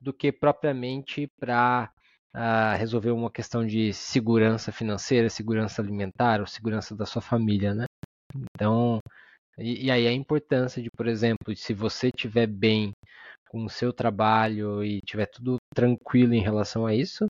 [0.00, 1.90] do que propriamente para
[2.34, 7.74] uh, ah, resolver uma questão de segurança financeira, segurança alimentar ou segurança da sua família,
[7.74, 7.86] né?
[8.34, 9.00] Então,
[9.58, 12.92] e, e aí a importância de, por exemplo, se você estiver bem
[13.48, 17.26] com o seu trabalho e tiver tudo tranquilo em relação a isso,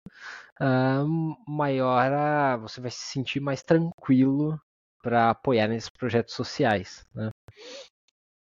[0.61, 4.61] uh, maior a, você vai se sentir mais tranquilo
[5.03, 7.07] para apoiar nesses projetos sociais.
[7.15, 7.31] Né?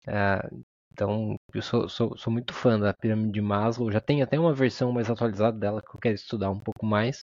[0.07, 3.91] Uh, então, eu sou, sou, sou, muito fã da pirâmide de Maslow.
[3.91, 7.21] Já tem até uma versão mais atualizada dela que eu quero estudar um pouco mais.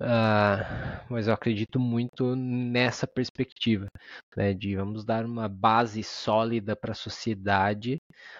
[0.00, 0.64] Uh,
[1.10, 3.86] mas eu acredito muito nessa perspectiva,
[4.34, 7.98] né, de vamos dar uma base sólida para a sociedade,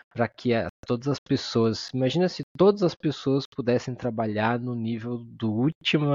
[0.09, 5.19] para que a, todas as pessoas, imagina se todas as pessoas pudessem trabalhar no nível
[5.19, 6.07] do último,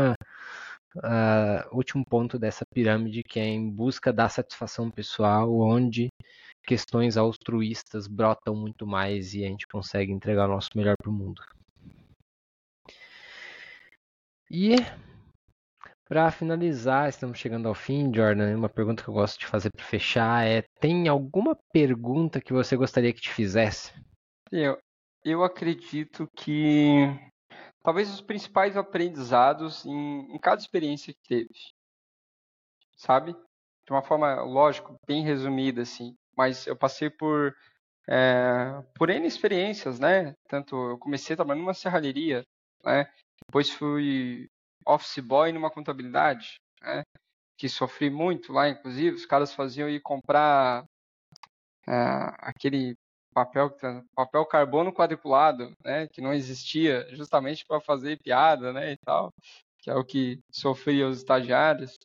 [0.96, 6.10] uh, último ponto dessa pirâmide, que é em busca da satisfação pessoal, onde
[6.66, 11.14] questões altruístas brotam muito mais e a gente consegue entregar o nosso melhor para o
[11.14, 11.40] mundo.
[14.50, 14.76] E
[16.08, 18.56] para finalizar, estamos chegando ao fim, Jordan.
[18.56, 22.78] Uma pergunta que eu gosto de fazer para fechar é: tem alguma pergunta que você
[22.78, 23.92] gostaria que te fizesse?
[24.52, 24.78] Eu,
[25.24, 27.08] eu acredito que
[27.84, 31.54] talvez os principais aprendizados em, em cada experiência que teve,
[32.96, 33.34] sabe?
[33.34, 36.16] De uma forma, lógico, bem resumida, assim.
[36.38, 37.56] Mas eu passei por
[38.08, 40.36] é, por N experiências, né?
[40.48, 42.46] Tanto eu comecei trabalhando numa serralheria,
[42.84, 43.08] né?
[43.48, 44.48] Depois fui
[44.86, 47.04] office boy numa contabilidade, né?
[47.58, 50.84] que sofri muito lá, inclusive, os caras faziam ir comprar
[51.88, 52.98] uh, aquele
[53.34, 53.76] papel,
[54.16, 59.34] papel carbono quadriculado, né, que não existia, justamente para fazer piada, né, e tal,
[59.80, 61.98] que é o que sofria os estagiários.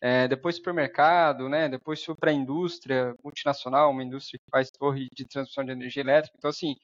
[0.00, 5.06] É, depois supermercado, né, depois fui para a indústria multinacional, uma indústria que faz torre
[5.14, 6.36] de transmissão de energia elétrica.
[6.36, 6.74] Então, assim,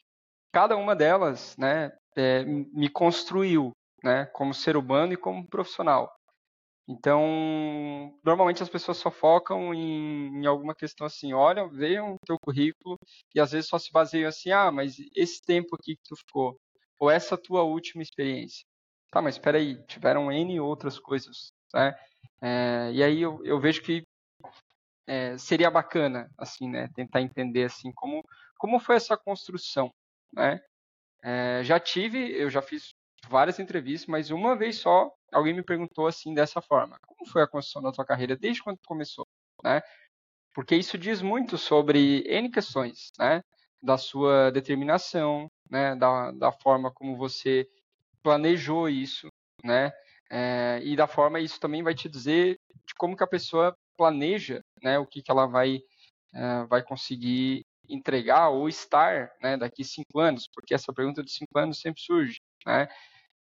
[0.52, 3.72] cada uma delas, né, é, me construiu,
[4.02, 6.12] né, como ser humano e como profissional.
[6.88, 12.38] Então, normalmente as pessoas só focam em, em alguma questão assim, olha, vejam o teu
[12.40, 12.98] currículo
[13.34, 16.58] e às vezes só se baseiam assim, ah, mas esse tempo aqui que tu ficou,
[16.98, 18.64] ou essa tua última experiência.
[19.10, 21.94] Tá, mas espera aí, tiveram N outras coisas, né?
[22.42, 24.02] É, e aí eu, eu vejo que
[25.06, 28.22] é, seria bacana, assim, né, tentar entender, assim, como,
[28.58, 29.90] como foi essa construção,
[30.32, 30.60] né?
[31.22, 32.94] É, já tive, eu já fiz
[33.26, 37.46] várias entrevistas, mas uma vez só alguém me perguntou assim dessa forma: como foi a
[37.46, 39.26] construção da tua carreira desde quando começou,
[39.62, 39.82] né?
[40.54, 43.42] Porque isso diz muito sobre N questões, né?
[43.82, 45.94] Da sua determinação, né?
[45.96, 47.68] Da, da forma como você
[48.22, 49.28] planejou isso,
[49.64, 49.92] né?
[50.30, 54.60] É, e da forma isso também vai te dizer de como que a pessoa planeja,
[54.82, 54.98] né?
[54.98, 55.80] O que que ela vai
[56.34, 59.56] é, vai conseguir entregar ou estar, né?
[59.56, 62.38] Daqui cinco anos, porque essa pergunta de cinco anos sempre surge,
[62.68, 62.88] né?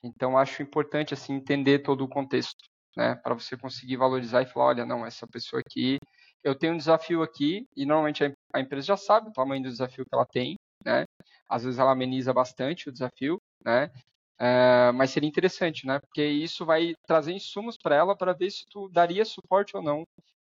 [0.05, 2.63] Então acho importante assim entender todo o contexto,
[2.97, 5.99] né, para você conseguir valorizar e falar, olha, não, essa pessoa aqui,
[6.45, 8.23] eu tenho um desafio aqui e normalmente
[8.55, 11.05] a empresa já sabe o tamanho do desafio que ela tem, né?
[11.49, 13.91] Às vezes ela ameniza bastante o desafio, né?
[14.39, 15.99] É, mas seria interessante, né?
[16.01, 20.05] Porque isso vai trazer insumos para ela para ver se tu daria suporte ou não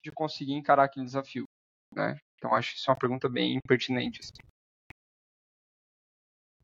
[0.03, 1.45] de conseguir encarar aquele desafio,
[1.95, 2.17] né?
[2.37, 4.19] Então acho que isso é uma pergunta bem pertinente.
[4.21, 4.52] Assim.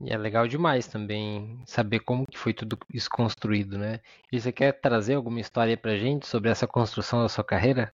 [0.01, 3.99] E é legal demais também saber como que foi tudo isso construído, né?
[4.31, 7.93] E você quer trazer alguma história pra gente sobre essa construção da sua carreira?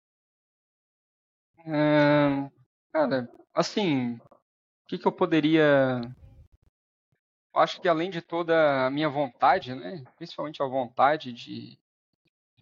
[2.91, 6.01] Cara, assim, o que, que eu poderia.
[7.55, 10.03] Acho que além de toda a minha vontade, né?
[10.17, 11.79] Principalmente a vontade de,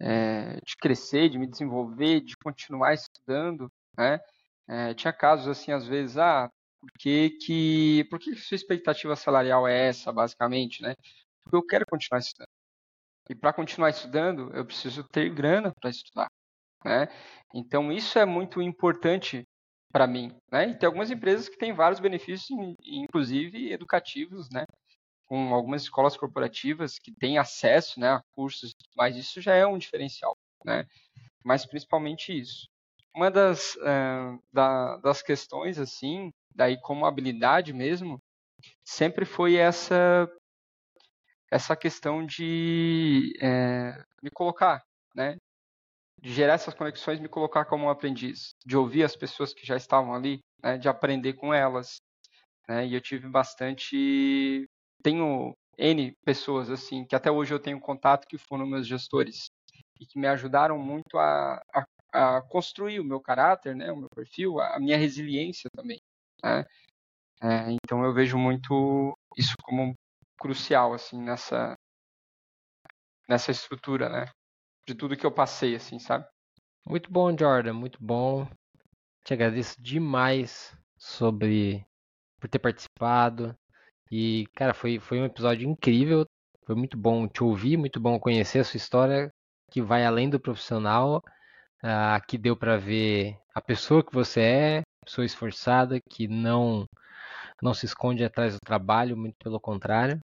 [0.00, 4.20] é, de crescer, de me desenvolver, de continuar estudando, né?
[4.68, 6.50] É, tinha casos assim, às vezes, ah,
[6.82, 10.96] por que, que, por que sua expectativa salarial é essa, basicamente, né?
[11.44, 12.48] Porque eu quero continuar estudando.
[13.30, 16.26] E para continuar estudando, eu preciso ter grana para estudar,
[16.84, 17.06] né?
[17.54, 19.44] Então isso é muito importante
[19.92, 20.70] para mim, né?
[20.70, 22.50] E tem algumas empresas que têm vários benefícios,
[22.84, 24.64] inclusive educativos, né?
[25.26, 29.78] Com algumas escolas corporativas que têm acesso, né, a cursos, mas isso já é um
[29.78, 30.84] diferencial, né?
[31.44, 32.68] Mas principalmente isso.
[33.14, 38.18] Uma das, uh, da, das questões, assim, daí como habilidade mesmo,
[38.84, 40.28] sempre foi essa
[41.50, 44.82] essa questão de é, me colocar,
[45.14, 45.36] né?
[46.20, 49.76] De gerar essas conexões, me colocar como um aprendiz, de ouvir as pessoas que já
[49.76, 50.78] estavam ali, né?
[50.78, 51.96] de aprender com elas.
[52.66, 52.86] Né?
[52.86, 54.66] E eu tive bastante,
[55.02, 59.50] tenho N pessoas, assim, que até hoje eu tenho contato, que foram meus gestores
[60.00, 64.08] e que me ajudaram muito a, a, a construir o meu caráter, né, o meu
[64.14, 66.00] perfil, a, minha resiliência também.
[66.42, 66.64] Né?
[67.42, 69.94] É, então eu vejo muito isso como
[70.38, 71.76] crucial, assim, nessa,
[73.28, 74.26] nessa estrutura, né,
[74.86, 76.26] de tudo que eu passei, assim, sabe?
[76.84, 78.48] Muito bom, Jordan, muito bom.
[79.24, 81.86] Te agradeço demais sobre
[82.40, 83.56] por ter participado.
[84.10, 86.26] E, cara, foi, foi um episódio incrível.
[86.66, 89.32] Foi muito bom te ouvir, muito bom conhecer a sua história,
[89.70, 91.22] que vai além do profissional.
[91.82, 96.86] Uh, aqui deu para ver a pessoa que você é, pessoa esforçada, que não
[97.62, 100.20] não se esconde atrás do trabalho, muito pelo contrário,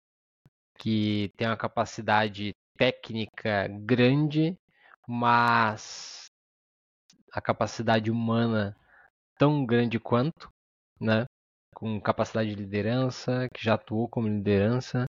[0.79, 4.57] que tem uma capacidade técnica grande,
[5.07, 6.27] mas
[7.33, 8.75] a capacidade humana
[9.39, 10.49] tão grande quanto,
[11.01, 11.27] né?
[11.75, 15.05] Com capacidade de liderança, que já atuou como liderança,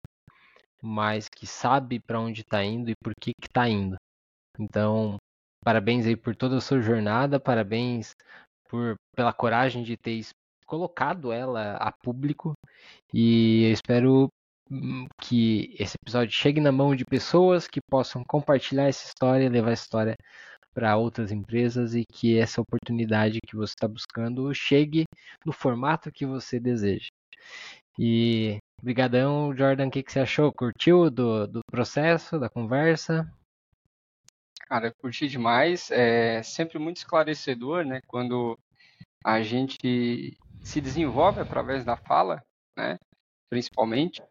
[0.83, 3.97] mas que sabe para onde está indo e por que está indo.
[4.59, 5.17] Então,
[5.65, 8.15] parabéns aí por toda a sua jornada, parabéns
[8.75, 10.21] por pela coragem de ter
[10.67, 12.55] colocado ela a público
[13.13, 14.29] e eu espero
[14.69, 19.71] hum, que esse episódio chegue na mão de pessoas que possam compartilhar essa história, levar
[19.71, 20.17] a história
[20.75, 25.05] para outras empresas e que essa oportunidade que você está buscando chegue
[25.47, 27.07] no formato que você deseja.
[27.97, 30.53] E brigadão, Jordan, o que, que você achou?
[30.53, 33.31] Curtiu do, do processo, da conversa?
[34.67, 35.91] Cara, curti demais.
[35.93, 38.01] É sempre muito esclarecedor, né?
[38.09, 38.59] Quando
[39.25, 42.43] a gente se desenvolve através da fala,
[42.77, 42.99] né?
[43.49, 44.23] Principalmente.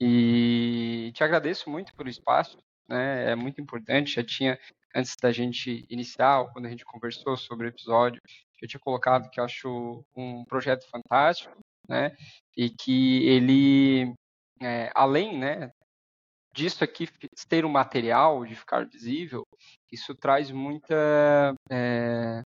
[0.00, 2.56] E te agradeço muito pelo espaço,
[2.88, 3.32] né?
[3.32, 4.14] É muito importante.
[4.14, 4.58] Já tinha
[4.94, 8.20] antes da gente iniciar, quando a gente conversou sobre o episódio,
[8.60, 11.54] eu tinha colocado que eu acho um projeto fantástico,
[11.88, 12.16] né?
[12.56, 14.14] E que ele,
[14.60, 15.70] é, além, né,
[16.54, 17.08] disso aqui
[17.48, 19.46] ter um material, de ficar visível,
[19.92, 22.42] isso traz muita é,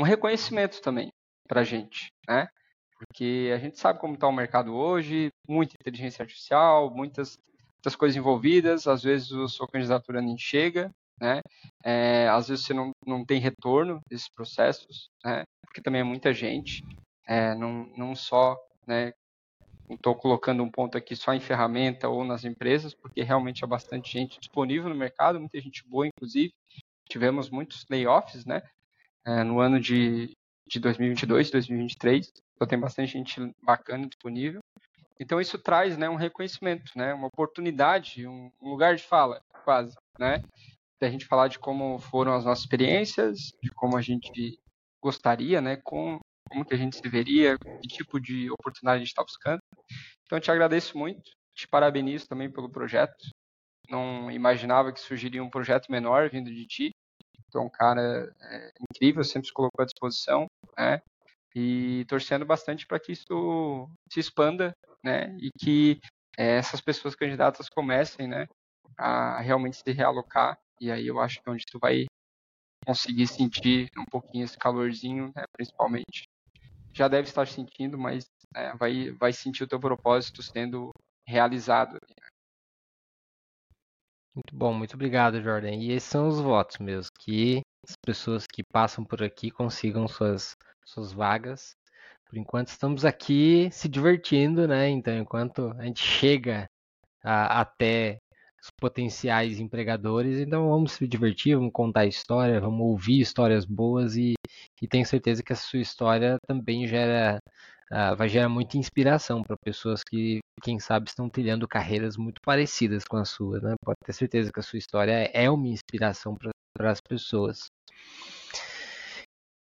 [0.00, 1.12] um reconhecimento também
[1.46, 2.48] para a gente, né?
[2.96, 7.38] Porque a gente sabe como está o mercado hoje, muita inteligência artificial, muitas,
[7.76, 10.90] muitas coisas envolvidas, às vezes a sua candidatura nem chega,
[11.20, 11.42] né?
[11.84, 15.44] É, às vezes você não, não tem retorno desses processos, né?
[15.66, 16.82] Porque também é muita gente,
[17.26, 18.56] é, não, não só,
[18.86, 19.12] né?
[19.90, 24.12] Estou colocando um ponto aqui só em ferramenta ou nas empresas, porque realmente há bastante
[24.12, 26.54] gente disponível no mercado, muita gente boa, inclusive.
[27.08, 28.62] Tivemos muitos layoffs, né?
[29.26, 30.32] É, no ano de,
[30.66, 34.60] de 2022, 2023, então tem bastante gente bacana disponível.
[35.18, 39.94] Então isso traz, né, um reconhecimento, né, uma oportunidade, um, um lugar de fala, quase,
[40.18, 40.42] né?
[41.00, 44.58] da gente falar de como foram as nossas experiências, de como a gente
[45.02, 46.20] gostaria, né, com,
[46.50, 49.60] como que a gente se veria, que tipo de oportunidade a gente está buscando.
[50.26, 51.22] Então, eu te agradeço muito,
[51.56, 53.16] te parabenizo também pelo projeto.
[53.88, 56.90] Não imaginava que surgiria um projeto menor vindo de ti.
[57.50, 60.46] Então, um cara é, incrível, sempre se colocou à disposição,
[60.78, 61.02] né?
[61.54, 64.72] E torcendo bastante para que isso se expanda,
[65.04, 65.36] né?
[65.40, 65.98] E que
[66.38, 68.46] é, essas pessoas candidatas comecem, né?
[68.96, 72.06] A realmente se realocar e aí eu acho que é onde tu vai
[72.86, 76.22] conseguir sentir um pouquinho esse calorzinho, né, principalmente.
[76.94, 78.24] Já deve estar sentindo, mas
[78.56, 80.90] é, vai, vai sentir o teu propósito sendo
[81.26, 81.92] realizado.
[81.94, 82.29] Né.
[84.34, 85.72] Muito bom, muito obrigado, Jordan.
[85.72, 90.56] E esses são os votos mesmo, que as pessoas que passam por aqui consigam suas,
[90.84, 91.74] suas vagas.
[92.28, 94.88] Por enquanto estamos aqui se divertindo, né?
[94.88, 96.66] Então, enquanto a gente chega
[97.24, 98.18] a, até
[98.62, 100.38] os potenciais empregadores.
[100.38, 104.34] Então vamos se divertir, vamos contar história, vamos ouvir histórias boas e,
[104.80, 107.38] e tenho certeza que a sua história também gera
[107.90, 113.04] uh, vai gerar muita inspiração para pessoas que, quem sabe, estão trilhando carreiras muito parecidas
[113.04, 113.60] com a sua.
[113.60, 113.74] Né?
[113.84, 117.66] Pode ter certeza que a sua história é uma inspiração para as pessoas.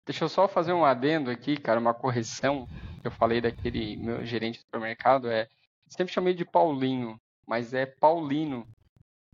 [0.06, 2.66] Deixa eu só fazer um adendo aqui, cara, uma correção.
[3.04, 5.48] Eu falei daquele meu gerente do supermercado, é
[5.88, 7.18] sempre chamei de Paulinho,
[7.50, 8.64] mas é Paulino,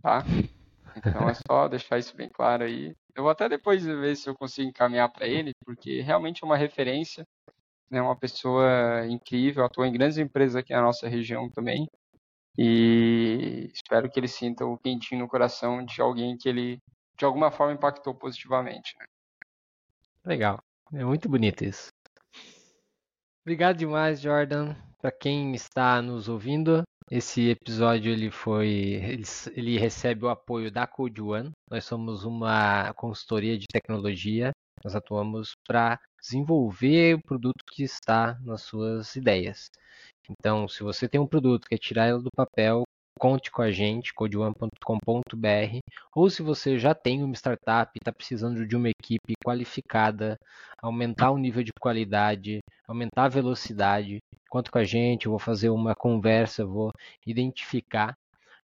[0.01, 0.25] tá?
[0.95, 2.95] Então é só deixar isso bem claro aí.
[3.13, 6.57] Eu vou até depois ver se eu consigo encaminhar para ele, porque realmente é uma
[6.57, 7.23] referência,
[7.91, 8.01] né?
[8.01, 11.87] Uma pessoa incrível, atua em grandes empresas aqui na nossa região também.
[12.57, 16.79] E espero que ele sinta o quentinho no coração de alguém que ele
[17.15, 18.95] de alguma forma impactou positivamente.
[18.99, 19.05] Né?
[20.25, 20.59] Legal,
[20.91, 21.89] é muito bonito isso.
[23.43, 24.75] Obrigado demais, Jordan.
[24.99, 29.23] Para quem está nos ouvindo, esse episódio ele foi, ele,
[29.55, 31.51] ele recebe o apoio da Code One.
[31.69, 34.51] Nós somos uma consultoria de tecnologia.
[34.83, 39.69] Nós atuamos para desenvolver o produto que está nas suas ideias.
[40.29, 42.83] Então, se você tem um produto que é tirar ele do papel,
[43.17, 45.79] conte com a gente, codeone.com.br,
[46.15, 50.37] ou se você já tem uma startup e está precisando de uma equipe qualificada,
[50.81, 54.19] aumentar o nível de qualidade, aumentar a velocidade,
[54.49, 56.91] conte com a gente, eu vou fazer uma conversa, vou
[57.25, 58.15] identificar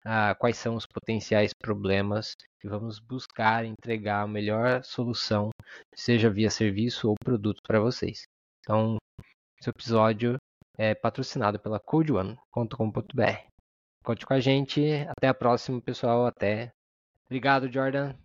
[0.05, 5.49] ah, quais são os potenciais problemas e vamos buscar entregar a melhor solução,
[5.95, 8.23] seja via serviço ou produto para vocês.
[8.61, 8.97] Então,
[9.59, 10.37] esse episódio
[10.77, 13.50] é patrocinado pela codeone.com.br.
[14.03, 14.81] Conte com a gente.
[15.17, 16.25] Até a próxima, pessoal.
[16.25, 16.71] Até.
[17.27, 18.15] Obrigado, Jordan.